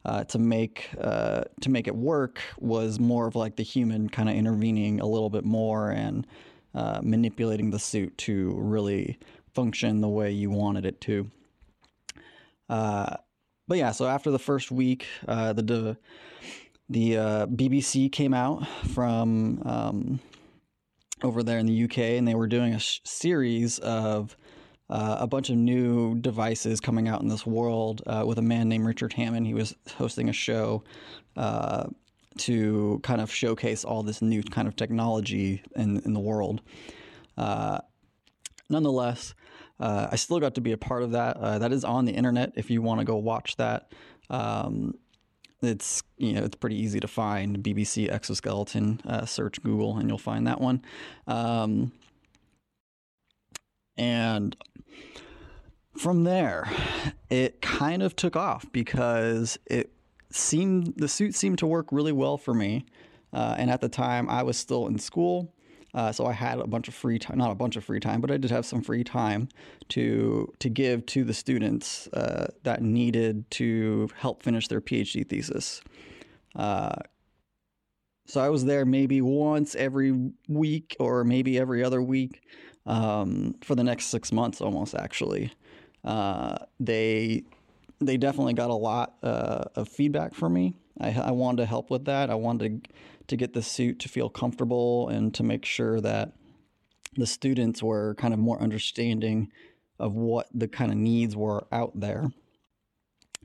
uh, 0.05 0.25
to 0.25 0.39
make 0.39 0.89
uh, 1.01 1.43
to 1.61 1.71
make 1.71 1.87
it 1.87 1.95
work 1.95 2.41
was 2.59 2.99
more 2.99 3.27
of 3.27 3.37
like 3.37 3.57
the 3.57 3.63
human 3.63 4.09
kind 4.09 4.29
of 4.29 4.35
intervening 4.35 5.01
a 5.01 5.07
little 5.07 5.29
bit 5.31 5.45
more 5.45 5.91
and 5.91 6.27
uh, 6.75 7.01
manipulating 7.03 7.71
the 7.71 7.79
suit 7.79 8.17
to 8.17 8.55
really 8.59 9.19
function 9.55 10.01
the 10.01 10.09
way 10.09 10.31
you 10.31 10.51
wanted 10.51 10.87
it 10.87 11.01
to. 11.03 11.31
Uh, 12.69 13.17
but 13.69 13.79
yeah, 13.79 13.93
so 13.93 14.07
after 14.07 14.31
the 14.31 14.39
first 14.39 14.71
week, 14.71 15.07
uh, 15.29 15.53
the 15.53 15.97
the, 16.89 17.17
uh, 17.17 17.47
BBC 17.47 18.11
came 18.11 18.35
out 18.35 18.67
from 18.89 19.63
um, 19.65 20.21
over 21.23 21.43
there 21.43 21.59
in 21.59 21.67
the 21.67 21.85
UK, 21.85 21.99
and 21.99 22.27
they 22.27 22.35
were 22.35 22.47
doing 22.47 22.75
a 22.75 22.79
sh- 22.79 23.01
series 23.05 23.79
of 23.81 24.37
uh, 24.89 25.19
a 25.21 25.27
bunch 25.27 25.51
of 25.51 25.57
new 25.57 26.17
devices 26.17 26.81
coming 26.81 27.09
out 27.09 27.23
in 27.23 27.29
this 27.29 27.47
world 27.47 28.03
uh, 28.07 28.25
with 28.27 28.39
a 28.39 28.43
man 28.43 28.69
named 28.69 28.87
Richard 28.87 29.13
Hammond. 29.13 29.47
He 29.47 29.55
was 29.55 29.75
hosting 29.97 30.29
a 30.29 30.33
show 30.33 30.83
uh, 31.37 31.87
to 32.39 33.01
kind 33.03 33.21
of 33.21 33.33
showcase 33.33 33.85
all 33.85 34.03
this 34.03 34.21
new 34.21 34.43
kind 34.43 34.67
of 34.67 34.77
technology 34.77 35.63
in, 35.77 36.01
in 36.01 36.13
the 36.13 36.21
world. 36.21 36.61
Uh, 37.37 37.79
nonetheless, 38.69 39.35
uh, 39.79 40.09
I 40.11 40.17
still 40.17 40.41
got 40.41 40.57
to 40.57 40.61
be 40.61 40.73
a 40.73 40.79
part 40.79 41.03
of 41.03 41.13
that. 41.13 41.37
Uh, 41.37 41.59
that 41.59 41.73
is 41.73 41.85
on 41.85 42.05
the 42.05 42.13
internet 42.13 42.53
if 42.57 42.71
you 42.71 42.83
want 42.83 43.01
to 43.01 43.05
go 43.05 43.17
watch 43.17 43.57
that. 43.57 43.93
Um, 44.29 44.95
it's 45.63 46.03
you 46.17 46.33
know 46.33 46.43
it's 46.43 46.57
pretty 46.57 46.77
easy 46.77 47.01
to 47.01 47.09
find 47.09 47.59
BBC 47.59 48.11
exoskeleton. 48.11 49.01
Uh, 49.07 49.27
search 49.27 49.63
Google 49.63 49.99
and 49.99 50.09
you'll 50.09 50.19
find 50.19 50.47
that 50.47 50.61
one. 50.61 50.83
Um, 51.27 51.93
and 53.97 54.57
from 55.97 56.25
there, 56.25 56.71
it 57.29 57.61
kind 57.61 58.03
of 58.03 58.17
took 58.17 58.37
off 58.37 58.65
because 58.73 59.59
it 59.67 59.93
seemed 60.31 60.95
the 60.97 61.09
suit 61.09 61.35
seemed 61.35 61.59
to 61.59 61.67
work 61.67 61.93
really 61.93 62.13
well 62.13 62.39
for 62.39 62.55
me. 62.55 62.87
Uh, 63.33 63.55
and 63.59 63.71
at 63.71 63.81
the 63.81 63.89
time, 63.89 64.29
I 64.29 64.43
was 64.43 64.57
still 64.57 64.87
in 64.87 64.99
school. 64.99 65.53
Uh, 65.93 66.13
so 66.13 66.27
I 66.27 66.33
had 66.33 66.59
a 66.59 66.67
bunch 66.67 66.89
of 66.89 66.95
free 66.95 67.19
time, 67.19 67.39
not 67.39 67.51
a 67.51 67.55
bunch 67.55 67.77
of 67.77 67.85
free 67.85 68.01
time, 68.01 68.21
but 68.21 68.31
I 68.31 68.37
did 68.37 68.51
have 68.51 68.65
some 68.65 68.83
free 68.83 69.05
time 69.05 69.49
to 69.91 70.53
to 70.61 70.69
give 70.69 71.05
to 71.07 71.25
the 71.25 71.35
students 71.35 72.07
uh, 72.09 72.49
that 72.63 72.83
needed 72.83 73.51
to 73.53 74.09
help 74.17 74.43
finish 74.43 74.69
their 74.69 74.81
PhD 74.81 75.29
thesis. 75.29 75.81
Uh, 76.55 76.95
so 78.27 78.41
I 78.41 78.49
was 78.49 78.65
there 78.65 78.85
maybe 78.85 79.21
once 79.21 79.75
every 79.75 80.31
week 80.49 80.97
or 81.01 81.25
maybe 81.25 81.59
every 81.59 81.83
other 81.83 82.01
week 82.01 82.43
um, 82.87 83.57
for 83.63 83.75
the 83.75 83.83
next 83.83 84.07
six 84.07 84.31
months, 84.31 84.61
almost 84.61 84.95
actually. 84.95 85.53
Uh, 86.05 86.57
they 86.79 87.43
they 88.01 88.17
definitely 88.17 88.55
got 88.55 88.71
a 88.71 88.75
lot 88.75 89.17
uh, 89.23 89.65
of 89.75 89.89
feedback 89.89 90.35
from 90.35 90.55
me. 90.55 90.75
I, 91.01 91.11
I 91.11 91.31
wanted 91.33 91.59
to 91.59 91.67
help 91.67 91.91
with 91.91 92.05
that. 92.07 92.31
I 92.31 92.35
wanted 92.35 92.85
to 92.85 92.91
to 93.31 93.37
get 93.37 93.55
the 93.55 93.63
suit 93.63 93.99
to 94.01 94.09
feel 94.09 94.29
comfortable 94.29 95.09
and 95.09 95.33
to 95.35 95.43
make 95.43 95.65
sure 95.65 96.01
that 96.01 96.33
the 97.17 97.27
students 97.27 97.83
were 97.83 98.15
kind 98.17 98.35
of 98.35 98.41
more 98.41 98.61
understanding 98.61 99.51
of 99.99 100.15
what 100.15 100.49
the 100.53 100.69
kind 100.69 100.91
of 100.91 100.99
needs 100.99 101.37
were 101.37 101.67
out 101.73 101.99
there. 101.99 102.31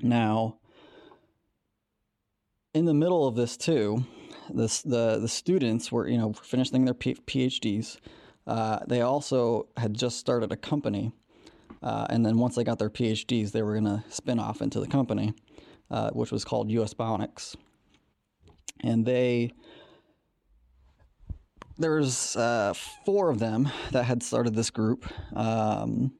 Now, 0.01 0.57
in 2.73 2.85
the 2.85 2.93
middle 2.93 3.27
of 3.27 3.35
this 3.35 3.57
too, 3.57 4.05
this 4.53 4.81
the 4.81 5.17
the 5.19 5.27
students 5.27 5.91
were 5.91 6.07
you 6.07 6.17
know 6.17 6.33
finishing 6.33 6.85
their 6.85 6.93
PhDs. 6.93 7.97
Uh, 8.45 8.79
they 8.87 9.01
also 9.01 9.67
had 9.77 9.93
just 9.93 10.19
started 10.19 10.51
a 10.51 10.57
company, 10.57 11.11
uh, 11.81 12.05
and 12.09 12.25
then 12.25 12.37
once 12.37 12.55
they 12.55 12.63
got 12.63 12.77
their 12.77 12.89
PhDs, 12.89 13.51
they 13.51 13.63
were 13.63 13.79
going 13.79 13.85
to 13.85 14.03
spin 14.09 14.39
off 14.39 14.61
into 14.61 14.79
the 14.79 14.87
company, 14.87 15.33
uh, 15.89 16.11
which 16.11 16.31
was 16.31 16.45
called 16.45 16.69
US 16.69 16.93
Bionics, 16.93 17.55
and 18.85 19.05
they 19.05 19.51
there's 21.77 22.37
uh, 22.37 22.73
four 23.05 23.29
of 23.29 23.39
them 23.39 23.69
that 23.91 24.03
had 24.03 24.23
started 24.23 24.55
this 24.55 24.69
group, 24.69 25.05
um, 25.35 26.13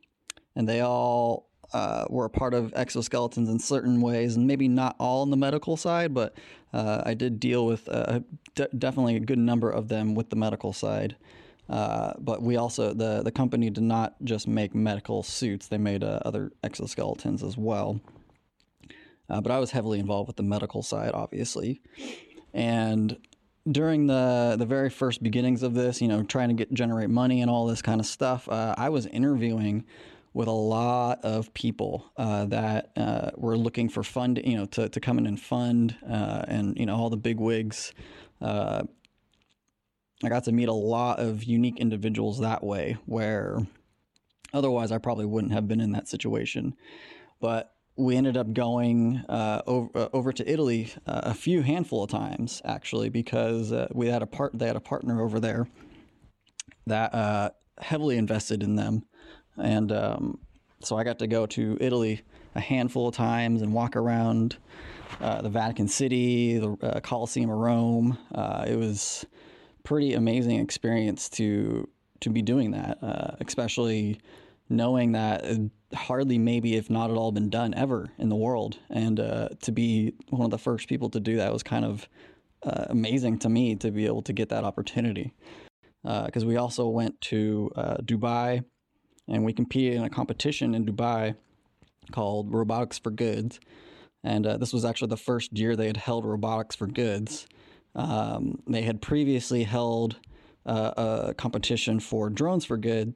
and 0.53 0.67
they 0.67 0.81
all 0.81 1.49
uh, 1.71 2.05
were 2.09 2.25
a 2.25 2.29
part 2.29 2.53
of 2.53 2.73
exoskeletons 2.73 3.49
in 3.49 3.59
certain 3.59 4.01
ways, 4.01 4.35
and 4.35 4.47
maybe 4.47 4.67
not 4.67 4.95
all 4.99 5.21
on 5.21 5.29
the 5.29 5.37
medical 5.37 5.77
side, 5.77 6.13
but 6.13 6.37
uh, 6.73 7.03
I 7.05 7.13
did 7.13 7.39
deal 7.39 7.65
with 7.65 7.87
uh, 7.87 8.19
d- 8.55 8.67
definitely 8.77 9.15
a 9.15 9.21
good 9.21 9.39
number 9.39 9.69
of 9.69 9.87
them 9.87 10.13
with 10.13 10.29
the 10.29 10.35
medical 10.35 10.73
side. 10.73 11.15
Uh, 11.69 12.13
but 12.19 12.43
we 12.43 12.57
also 12.57 12.93
the 12.93 13.23
the 13.23 13.31
company 13.31 13.69
did 13.69 13.83
not 13.83 14.15
just 14.23 14.47
make 14.47 14.75
medical 14.75 15.23
suits; 15.23 15.67
they 15.67 15.77
made 15.77 16.03
uh, 16.03 16.19
other 16.25 16.51
exoskeletons 16.63 17.43
as 17.43 17.57
well. 17.57 18.01
but 19.27 19.49
I 19.49 19.59
was 19.59 19.71
heavily 19.71 19.99
involved 19.99 20.27
with 20.27 20.35
the 20.35 20.43
medical 20.43 20.83
side, 20.83 21.11
obviously, 21.13 21.81
and 22.55 23.17
during 23.69 24.07
the 24.07 24.55
the 24.57 24.65
very 24.65 24.89
first 24.89 25.21
beginnings 25.21 25.61
of 25.61 25.73
this, 25.73 26.01
you 26.01 26.07
know, 26.07 26.23
trying 26.23 26.47
to 26.47 26.55
get 26.55 26.73
generate 26.73 27.09
money 27.09 27.41
and 27.41 27.51
all 27.51 27.67
this 27.67 27.81
kind 27.81 27.99
of 27.99 28.07
stuff, 28.07 28.47
uh, 28.49 28.73
I 28.77 28.89
was 28.89 29.05
interviewing 29.05 29.83
with 30.33 30.47
a 30.47 30.51
lot 30.51 31.23
of 31.23 31.53
people 31.53 32.11
uh, 32.17 32.45
that 32.45 32.91
uh, 32.95 33.31
were 33.35 33.57
looking 33.57 33.89
for 33.89 34.03
fund, 34.03 34.41
you 34.43 34.57
know, 34.57 34.65
to, 34.65 34.89
to 34.89 34.99
come 34.99 35.17
in 35.17 35.27
and 35.27 35.39
fund, 35.39 35.95
uh, 36.09 36.43
and 36.47 36.77
you 36.77 36.85
know, 36.85 36.95
all 36.95 37.09
the 37.09 37.17
big 37.17 37.39
wigs. 37.39 37.93
Uh, 38.41 38.83
I 40.23 40.29
got 40.29 40.45
to 40.45 40.51
meet 40.53 40.69
a 40.69 40.73
lot 40.73 41.19
of 41.19 41.43
unique 41.43 41.77
individuals 41.77 42.39
that 42.39 42.63
way, 42.63 42.97
where 43.05 43.59
otherwise 44.53 44.93
I 44.93 44.97
probably 44.97 45.25
wouldn't 45.25 45.53
have 45.53 45.67
been 45.67 45.81
in 45.81 45.91
that 45.91 46.07
situation. 46.07 46.73
But 47.41 47.74
we 47.97 48.15
ended 48.17 48.35
up 48.35 48.53
going 48.53 49.23
uh, 49.29 49.61
over, 49.65 49.89
uh, 49.95 50.09
over 50.11 50.33
to 50.33 50.49
Italy 50.49 50.91
uh, 51.07 51.21
a 51.23 51.33
few 51.33 51.61
handful 51.61 52.03
of 52.03 52.09
times 52.09 52.61
actually 52.65 53.09
because 53.09 53.71
uh, 53.71 53.87
we 53.93 54.07
had 54.07 54.21
a 54.21 54.27
part 54.27 54.57
they 54.57 54.67
had 54.67 54.75
a 54.75 54.81
partner 54.81 55.21
over 55.21 55.39
there 55.39 55.67
that 56.87 57.13
uh, 57.13 57.49
heavily 57.79 58.17
invested 58.17 58.61
in 58.61 58.75
them, 58.75 59.03
and 59.57 59.91
um, 59.91 60.37
so 60.81 60.97
I 60.97 61.03
got 61.03 61.17
to 61.19 61.27
go 61.27 61.45
to 61.47 61.77
Italy 61.81 62.21
a 62.53 62.59
handful 62.59 63.07
of 63.07 63.15
times 63.15 63.61
and 63.63 63.73
walk 63.73 63.95
around 63.95 64.57
uh, 65.19 65.41
the 65.41 65.49
Vatican 65.49 65.87
City, 65.87 66.59
the 66.59 67.01
Colosseum 67.03 67.49
of 67.49 67.57
Rome. 67.57 68.17
it 68.67 68.77
was 68.77 69.25
pretty 69.83 70.13
amazing 70.13 70.59
experience 70.59 71.29
to 71.29 71.89
to 72.19 72.29
be 72.29 72.41
doing 72.41 72.71
that, 72.71 72.99
especially 73.39 74.19
knowing 74.69 75.13
that 75.13 75.43
hardly 75.95 76.37
maybe 76.37 76.75
if 76.75 76.89
not 76.89 77.09
at 77.09 77.17
all 77.17 77.31
been 77.31 77.49
done 77.49 77.73
ever 77.73 78.09
in 78.17 78.29
the 78.29 78.35
world. 78.35 78.77
And 78.89 79.19
uh, 79.19 79.49
to 79.61 79.71
be 79.71 80.13
one 80.29 80.45
of 80.45 80.51
the 80.51 80.57
first 80.57 80.87
people 80.87 81.09
to 81.09 81.19
do 81.19 81.37
that 81.37 81.51
was 81.51 81.63
kind 81.63 81.85
of 81.85 82.07
uh, 82.63 82.85
amazing 82.89 83.39
to 83.39 83.49
me 83.49 83.75
to 83.75 83.91
be 83.91 84.05
able 84.05 84.21
to 84.23 84.33
get 84.33 84.49
that 84.49 84.63
opportunity. 84.63 85.33
Because 86.03 86.43
uh, 86.43 86.47
we 86.47 86.57
also 86.57 86.87
went 86.87 87.19
to 87.21 87.71
uh, 87.75 87.97
dubai 87.97 88.63
and 89.27 89.43
we 89.43 89.53
competed 89.53 89.95
in 89.95 90.03
a 90.03 90.09
competition 90.09 90.75
in 90.75 90.85
dubai 90.85 91.35
called 92.11 92.53
robotics 92.53 92.99
for 92.99 93.09
goods. 93.09 93.59
And 94.23 94.45
uh, 94.45 94.57
this 94.57 94.73
was 94.73 94.85
actually 94.85 95.09
the 95.09 95.17
first 95.17 95.57
year 95.57 95.75
they 95.75 95.87
had 95.87 95.97
held 95.97 96.25
robotics 96.25 96.75
for 96.75 96.87
goods. 96.87 97.47
Um, 97.95 98.61
they 98.67 98.83
had 98.83 99.01
previously 99.01 99.63
held 99.63 100.17
uh, 100.65 101.25
a 101.27 101.33
competition 101.35 101.99
for 101.99 102.29
drones 102.29 102.65
for 102.65 102.77
good 102.77 103.13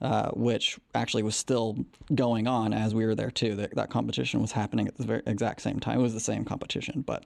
uh, 0.00 0.30
which 0.30 0.78
actually 0.94 1.22
was 1.22 1.36
still 1.36 1.76
going 2.14 2.46
on 2.46 2.72
as 2.72 2.94
we 2.94 3.04
were 3.04 3.14
there 3.14 3.30
too. 3.30 3.54
That, 3.56 3.74
that 3.74 3.90
competition 3.90 4.40
was 4.40 4.52
happening 4.52 4.88
at 4.88 4.96
the 4.96 5.04
very 5.04 5.22
exact 5.26 5.60
same 5.60 5.78
time. 5.78 5.98
It 5.98 6.02
was 6.02 6.14
the 6.14 6.20
same 6.20 6.44
competition, 6.44 7.02
but 7.06 7.24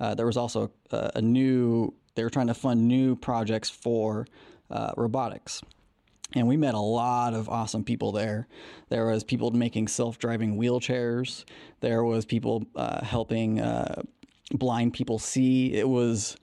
uh, 0.00 0.14
there 0.14 0.26
was 0.26 0.36
also 0.36 0.70
a, 0.90 1.12
a, 1.16 1.22
new. 1.22 1.92
They 2.14 2.22
were 2.22 2.30
trying 2.30 2.46
to 2.48 2.54
fund 2.54 2.86
new 2.86 3.16
projects 3.16 3.70
for 3.70 4.26
uh, 4.70 4.92
robotics, 4.96 5.62
and 6.34 6.46
we 6.46 6.56
met 6.56 6.74
a 6.74 6.80
lot 6.80 7.34
of 7.34 7.48
awesome 7.48 7.84
people 7.84 8.12
there. 8.12 8.46
There 8.88 9.06
was 9.06 9.24
people 9.24 9.50
making 9.50 9.88
self-driving 9.88 10.56
wheelchairs. 10.56 11.44
There 11.80 12.04
was 12.04 12.24
people 12.24 12.64
uh, 12.76 13.04
helping 13.04 13.60
uh, 13.60 14.02
blind 14.52 14.92
people 14.92 15.18
see. 15.18 15.74
It 15.74 15.88
was 15.88 16.36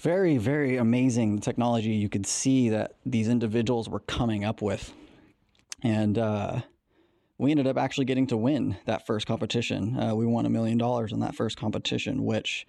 very, 0.00 0.38
very 0.38 0.78
amazing 0.78 1.40
technology 1.40 1.90
you 1.90 2.08
could 2.08 2.26
see 2.26 2.70
that 2.70 2.94
these 3.04 3.28
individuals 3.28 3.88
were 3.88 4.00
coming 4.00 4.44
up 4.44 4.62
with. 4.62 4.94
And 5.82 6.16
uh, 6.16 6.60
we 7.36 7.50
ended 7.50 7.66
up 7.66 7.76
actually 7.76 8.06
getting 8.06 8.26
to 8.28 8.36
win 8.36 8.78
that 8.86 9.06
first 9.06 9.26
competition. 9.26 9.98
Uh, 9.98 10.14
we 10.14 10.24
won 10.24 10.46
a 10.46 10.50
million 10.50 10.78
dollars 10.78 11.12
in 11.12 11.20
that 11.20 11.34
first 11.34 11.58
competition, 11.58 12.24
which 12.24 12.66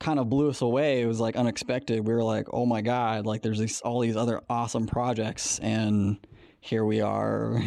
kind 0.00 0.18
of 0.18 0.28
blew 0.28 0.50
us 0.50 0.60
away. 0.60 1.00
It 1.00 1.06
was 1.06 1.18
like 1.18 1.34
unexpected. 1.34 2.06
We 2.06 2.12
were 2.12 2.24
like, 2.24 2.48
oh 2.52 2.66
my 2.66 2.82
God, 2.82 3.24
like 3.24 3.40
there's 3.40 3.58
these, 3.58 3.80
all 3.80 4.00
these 4.00 4.16
other 4.16 4.42
awesome 4.50 4.86
projects. 4.86 5.58
And 5.60 6.18
here 6.60 6.84
we 6.84 7.00
are 7.00 7.52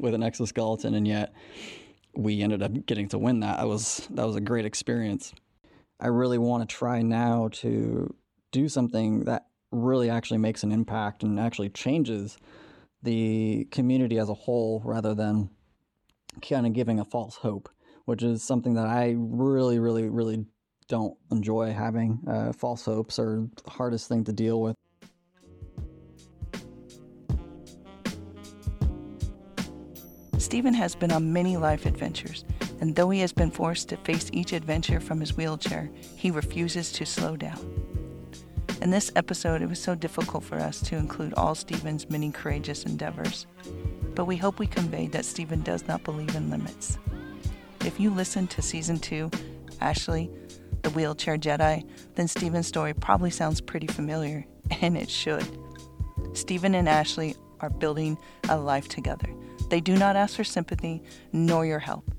with 0.00 0.14
an 0.14 0.22
exoskeleton. 0.22 0.94
And 0.94 1.06
yet 1.06 1.32
we 2.14 2.42
ended 2.42 2.62
up 2.62 2.86
getting 2.86 3.08
to 3.08 3.18
win 3.18 3.40
that. 3.40 3.58
That 3.58 3.66
was, 3.66 4.06
that 4.10 4.24
was 4.24 4.36
a 4.36 4.40
great 4.40 4.66
experience. 4.66 5.34
I 5.98 6.06
really 6.06 6.38
want 6.38 6.68
to 6.68 6.74
try 6.74 7.02
now 7.02 7.48
to 7.54 8.14
do 8.52 8.68
something 8.68 9.24
that 9.24 9.46
really 9.70 10.10
actually 10.10 10.38
makes 10.38 10.62
an 10.62 10.72
impact 10.72 11.22
and 11.22 11.38
actually 11.38 11.68
changes 11.68 12.38
the 13.02 13.66
community 13.70 14.18
as 14.18 14.28
a 14.28 14.34
whole 14.34 14.82
rather 14.84 15.14
than 15.14 15.50
kind 16.42 16.66
of 16.66 16.72
giving 16.72 17.00
a 17.00 17.04
false 17.04 17.36
hope 17.36 17.68
which 18.10 18.24
is 18.24 18.42
something 18.42 18.74
that 18.74 18.88
I 18.88 19.14
really, 19.16 19.78
really, 19.78 20.08
really 20.08 20.44
don't 20.88 21.16
enjoy 21.30 21.72
having. 21.72 22.18
Uh, 22.28 22.52
false 22.52 22.84
hopes 22.84 23.20
are 23.20 23.46
the 23.62 23.70
hardest 23.70 24.08
thing 24.08 24.24
to 24.24 24.32
deal 24.32 24.60
with. 24.60 24.74
Stephen 30.38 30.74
has 30.74 30.96
been 30.96 31.12
on 31.12 31.32
many 31.32 31.56
life 31.56 31.86
adventures, 31.86 32.44
and 32.80 32.96
though 32.96 33.10
he 33.10 33.20
has 33.20 33.32
been 33.32 33.52
forced 33.52 33.88
to 33.90 33.96
face 33.98 34.28
each 34.32 34.52
adventure 34.52 34.98
from 34.98 35.20
his 35.20 35.36
wheelchair, 35.36 35.88
he 36.16 36.32
refuses 36.32 36.90
to 36.90 37.06
slow 37.06 37.36
down. 37.36 37.89
In 38.80 38.90
this 38.90 39.12
episode, 39.14 39.60
it 39.60 39.68
was 39.68 39.78
so 39.78 39.94
difficult 39.94 40.42
for 40.42 40.56
us 40.58 40.80
to 40.82 40.96
include 40.96 41.34
all 41.34 41.54
Stephen's 41.54 42.08
many 42.08 42.30
courageous 42.30 42.84
endeavors, 42.84 43.46
but 44.14 44.24
we 44.24 44.38
hope 44.38 44.58
we 44.58 44.66
conveyed 44.66 45.12
that 45.12 45.26
Stephen 45.26 45.60
does 45.60 45.86
not 45.86 46.02
believe 46.02 46.34
in 46.34 46.48
limits. 46.48 46.96
If 47.84 48.00
you 48.00 48.08
listen 48.08 48.46
to 48.48 48.62
season 48.62 48.98
two, 48.98 49.30
Ashley, 49.82 50.30
the 50.80 50.90
wheelchair 50.90 51.36
Jedi, 51.36 51.86
then 52.14 52.26
Stephen's 52.26 52.66
story 52.66 52.94
probably 52.94 53.30
sounds 53.30 53.60
pretty 53.60 53.86
familiar, 53.86 54.46
and 54.80 54.96
it 54.96 55.10
should. 55.10 55.46
Stephen 56.32 56.74
and 56.74 56.88
Ashley 56.88 57.36
are 57.60 57.70
building 57.70 58.16
a 58.48 58.56
life 58.56 58.88
together. 58.88 59.28
They 59.68 59.82
do 59.82 59.94
not 59.94 60.16
ask 60.16 60.36
for 60.36 60.44
sympathy 60.44 61.02
nor 61.32 61.66
your 61.66 61.80
help. 61.80 62.10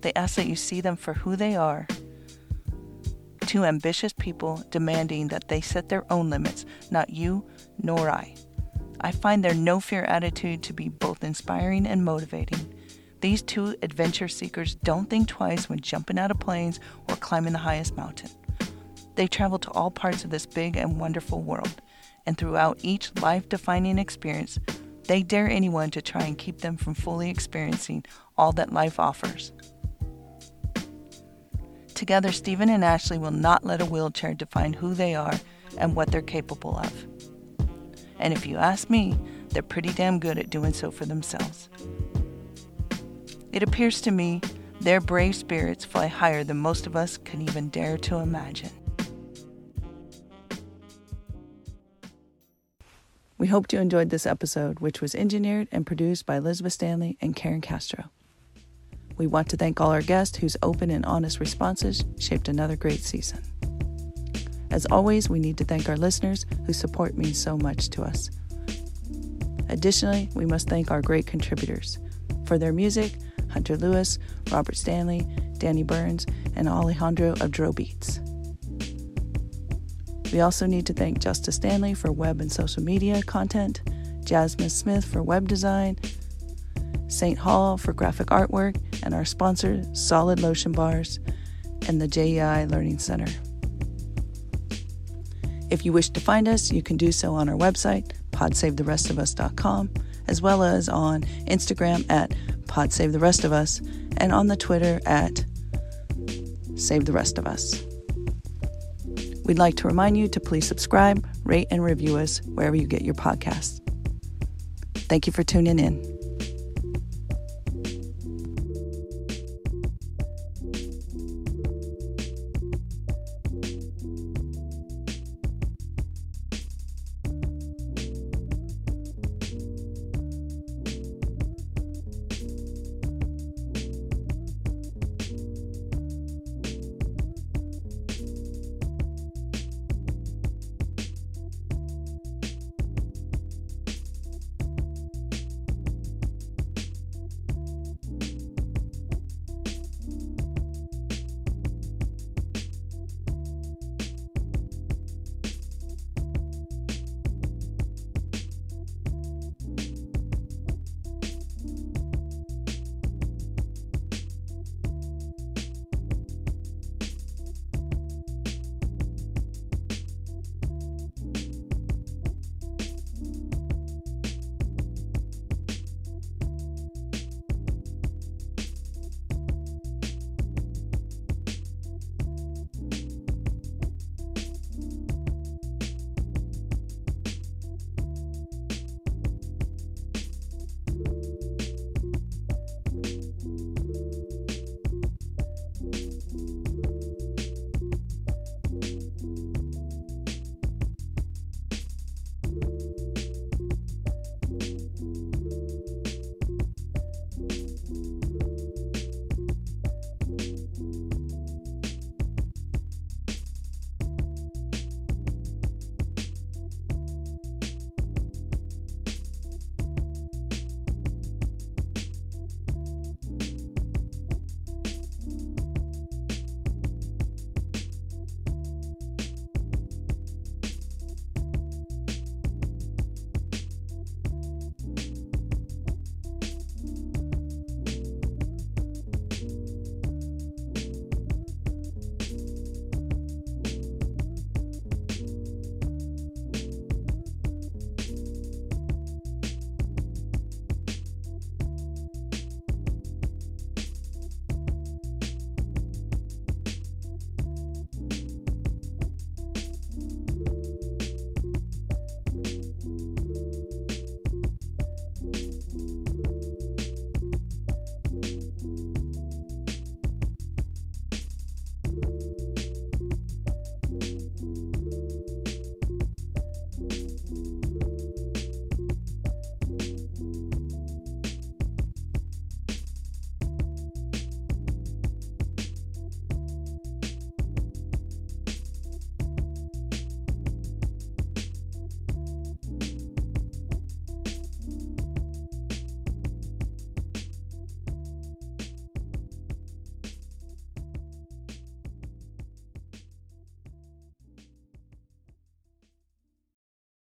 They 0.00 0.12
ask 0.14 0.34
that 0.34 0.48
you 0.48 0.56
see 0.56 0.80
them 0.80 0.96
for 0.96 1.14
who 1.14 1.36
they 1.36 1.54
are. 1.54 1.86
Two 3.48 3.64
ambitious 3.64 4.12
people 4.12 4.62
demanding 4.68 5.28
that 5.28 5.48
they 5.48 5.62
set 5.62 5.88
their 5.88 6.04
own 6.12 6.28
limits, 6.28 6.66
not 6.90 7.08
you 7.08 7.46
nor 7.82 8.10
I. 8.10 8.34
I 9.00 9.10
find 9.10 9.42
their 9.42 9.54
no 9.54 9.80
fear 9.80 10.04
attitude 10.04 10.62
to 10.64 10.74
be 10.74 10.90
both 10.90 11.24
inspiring 11.24 11.86
and 11.86 12.04
motivating. 12.04 12.74
These 13.22 13.40
two 13.40 13.74
adventure 13.80 14.28
seekers 14.28 14.74
don't 14.74 15.08
think 15.08 15.28
twice 15.28 15.66
when 15.66 15.80
jumping 15.80 16.18
out 16.18 16.30
of 16.30 16.38
planes 16.38 16.78
or 17.08 17.16
climbing 17.16 17.54
the 17.54 17.58
highest 17.58 17.96
mountain. 17.96 18.28
They 19.14 19.26
travel 19.26 19.58
to 19.60 19.70
all 19.70 19.90
parts 19.90 20.24
of 20.24 20.30
this 20.30 20.44
big 20.44 20.76
and 20.76 21.00
wonderful 21.00 21.40
world, 21.40 21.80
and 22.26 22.36
throughout 22.36 22.80
each 22.82 23.16
life 23.22 23.48
defining 23.48 23.98
experience, 23.98 24.58
they 25.04 25.22
dare 25.22 25.48
anyone 25.48 25.88
to 25.92 26.02
try 26.02 26.24
and 26.24 26.36
keep 26.36 26.58
them 26.58 26.76
from 26.76 26.92
fully 26.92 27.30
experiencing 27.30 28.04
all 28.36 28.52
that 28.52 28.74
life 28.74 29.00
offers. 29.00 29.52
Together, 31.98 32.30
Stephen 32.30 32.68
and 32.68 32.84
Ashley 32.84 33.18
will 33.18 33.32
not 33.32 33.64
let 33.64 33.82
a 33.82 33.84
wheelchair 33.84 34.32
define 34.32 34.72
who 34.72 34.94
they 34.94 35.16
are 35.16 35.34
and 35.78 35.96
what 35.96 36.12
they're 36.12 36.22
capable 36.22 36.78
of. 36.78 37.06
And 38.20 38.32
if 38.32 38.46
you 38.46 38.56
ask 38.56 38.88
me, 38.88 39.18
they're 39.48 39.64
pretty 39.64 39.92
damn 39.92 40.20
good 40.20 40.38
at 40.38 40.48
doing 40.48 40.72
so 40.72 40.92
for 40.92 41.06
themselves. 41.06 41.68
It 43.50 43.64
appears 43.64 44.00
to 44.02 44.12
me 44.12 44.40
their 44.80 45.00
brave 45.00 45.34
spirits 45.34 45.84
fly 45.84 46.06
higher 46.06 46.44
than 46.44 46.58
most 46.58 46.86
of 46.86 46.94
us 46.94 47.18
can 47.18 47.42
even 47.42 47.68
dare 47.68 47.98
to 47.98 48.18
imagine. 48.18 48.70
We 53.38 53.48
hope 53.48 53.72
you 53.72 53.80
enjoyed 53.80 54.10
this 54.10 54.24
episode, 54.24 54.78
which 54.78 55.00
was 55.00 55.16
engineered 55.16 55.66
and 55.72 55.84
produced 55.84 56.26
by 56.26 56.36
Elizabeth 56.36 56.74
Stanley 56.74 57.18
and 57.20 57.34
Karen 57.34 57.60
Castro. 57.60 58.12
We 59.18 59.26
want 59.26 59.48
to 59.50 59.56
thank 59.56 59.80
all 59.80 59.90
our 59.90 60.00
guests 60.00 60.38
whose 60.38 60.56
open 60.62 60.90
and 60.90 61.04
honest 61.04 61.40
responses 61.40 62.04
shaped 62.18 62.48
another 62.48 62.76
great 62.76 63.00
season. 63.00 63.42
As 64.70 64.86
always, 64.86 65.28
we 65.28 65.40
need 65.40 65.58
to 65.58 65.64
thank 65.64 65.88
our 65.88 65.96
listeners 65.96 66.46
whose 66.66 66.78
support 66.78 67.18
means 67.18 67.38
so 67.42 67.58
much 67.58 67.88
to 67.90 68.02
us. 68.02 68.30
Additionally, 69.68 70.30
we 70.34 70.46
must 70.46 70.68
thank 70.68 70.90
our 70.90 71.02
great 71.02 71.26
contributors. 71.26 71.98
For 72.46 72.58
their 72.58 72.72
music, 72.72 73.18
Hunter 73.50 73.76
Lewis, 73.76 74.18
Robert 74.52 74.76
Stanley, 74.76 75.26
Danny 75.58 75.82
Burns, 75.82 76.26
and 76.54 76.68
Alejandro 76.68 77.32
of 77.40 77.50
Dro 77.50 77.72
Beats. 77.72 78.20
We 80.32 80.40
also 80.40 80.66
need 80.66 80.86
to 80.86 80.92
thank 80.92 81.18
Justice 81.18 81.56
Stanley 81.56 81.94
for 81.94 82.12
web 82.12 82.40
and 82.40 82.52
social 82.52 82.82
media 82.82 83.22
content, 83.22 83.80
Jasmine 84.24 84.70
Smith 84.70 85.04
for 85.04 85.22
web 85.22 85.48
design, 85.48 85.98
St. 87.08 87.38
Hall 87.38 87.76
for 87.76 87.92
graphic 87.92 88.28
artwork, 88.28 88.80
and 89.02 89.14
our 89.14 89.24
sponsor, 89.24 89.82
Solid 89.94 90.40
Lotion 90.40 90.72
Bars, 90.72 91.18
and 91.86 92.00
the 92.00 92.08
JEI 92.08 92.66
Learning 92.66 92.98
Center. 92.98 93.32
If 95.70 95.84
you 95.84 95.92
wish 95.92 96.10
to 96.10 96.20
find 96.20 96.48
us, 96.48 96.70
you 96.72 96.82
can 96.82 96.96
do 96.96 97.12
so 97.12 97.34
on 97.34 97.48
our 97.48 97.56
website, 97.56 98.12
podsavetherestofus.com, 98.30 99.90
as 100.26 100.40
well 100.40 100.62
as 100.62 100.88
on 100.88 101.22
Instagram 101.46 102.04
at 102.10 102.30
podsavetherestofus, 102.64 103.86
and 104.18 104.32
on 104.32 104.46
the 104.46 104.56
Twitter 104.56 105.00
at 105.06 105.44
Save 106.76 107.04
the 107.04 107.12
Rest 107.12 107.38
of 107.38 107.46
Us. 107.46 107.84
We'd 109.44 109.58
like 109.58 109.76
to 109.76 109.88
remind 109.88 110.18
you 110.18 110.28
to 110.28 110.40
please 110.40 110.66
subscribe, 110.66 111.26
rate, 111.44 111.68
and 111.70 111.82
review 111.82 112.16
us 112.18 112.42
wherever 112.42 112.76
you 112.76 112.86
get 112.86 113.02
your 113.02 113.14
podcasts. 113.14 113.80
Thank 114.94 115.26
you 115.26 115.32
for 115.32 115.42
tuning 115.42 115.78
in. 115.78 116.17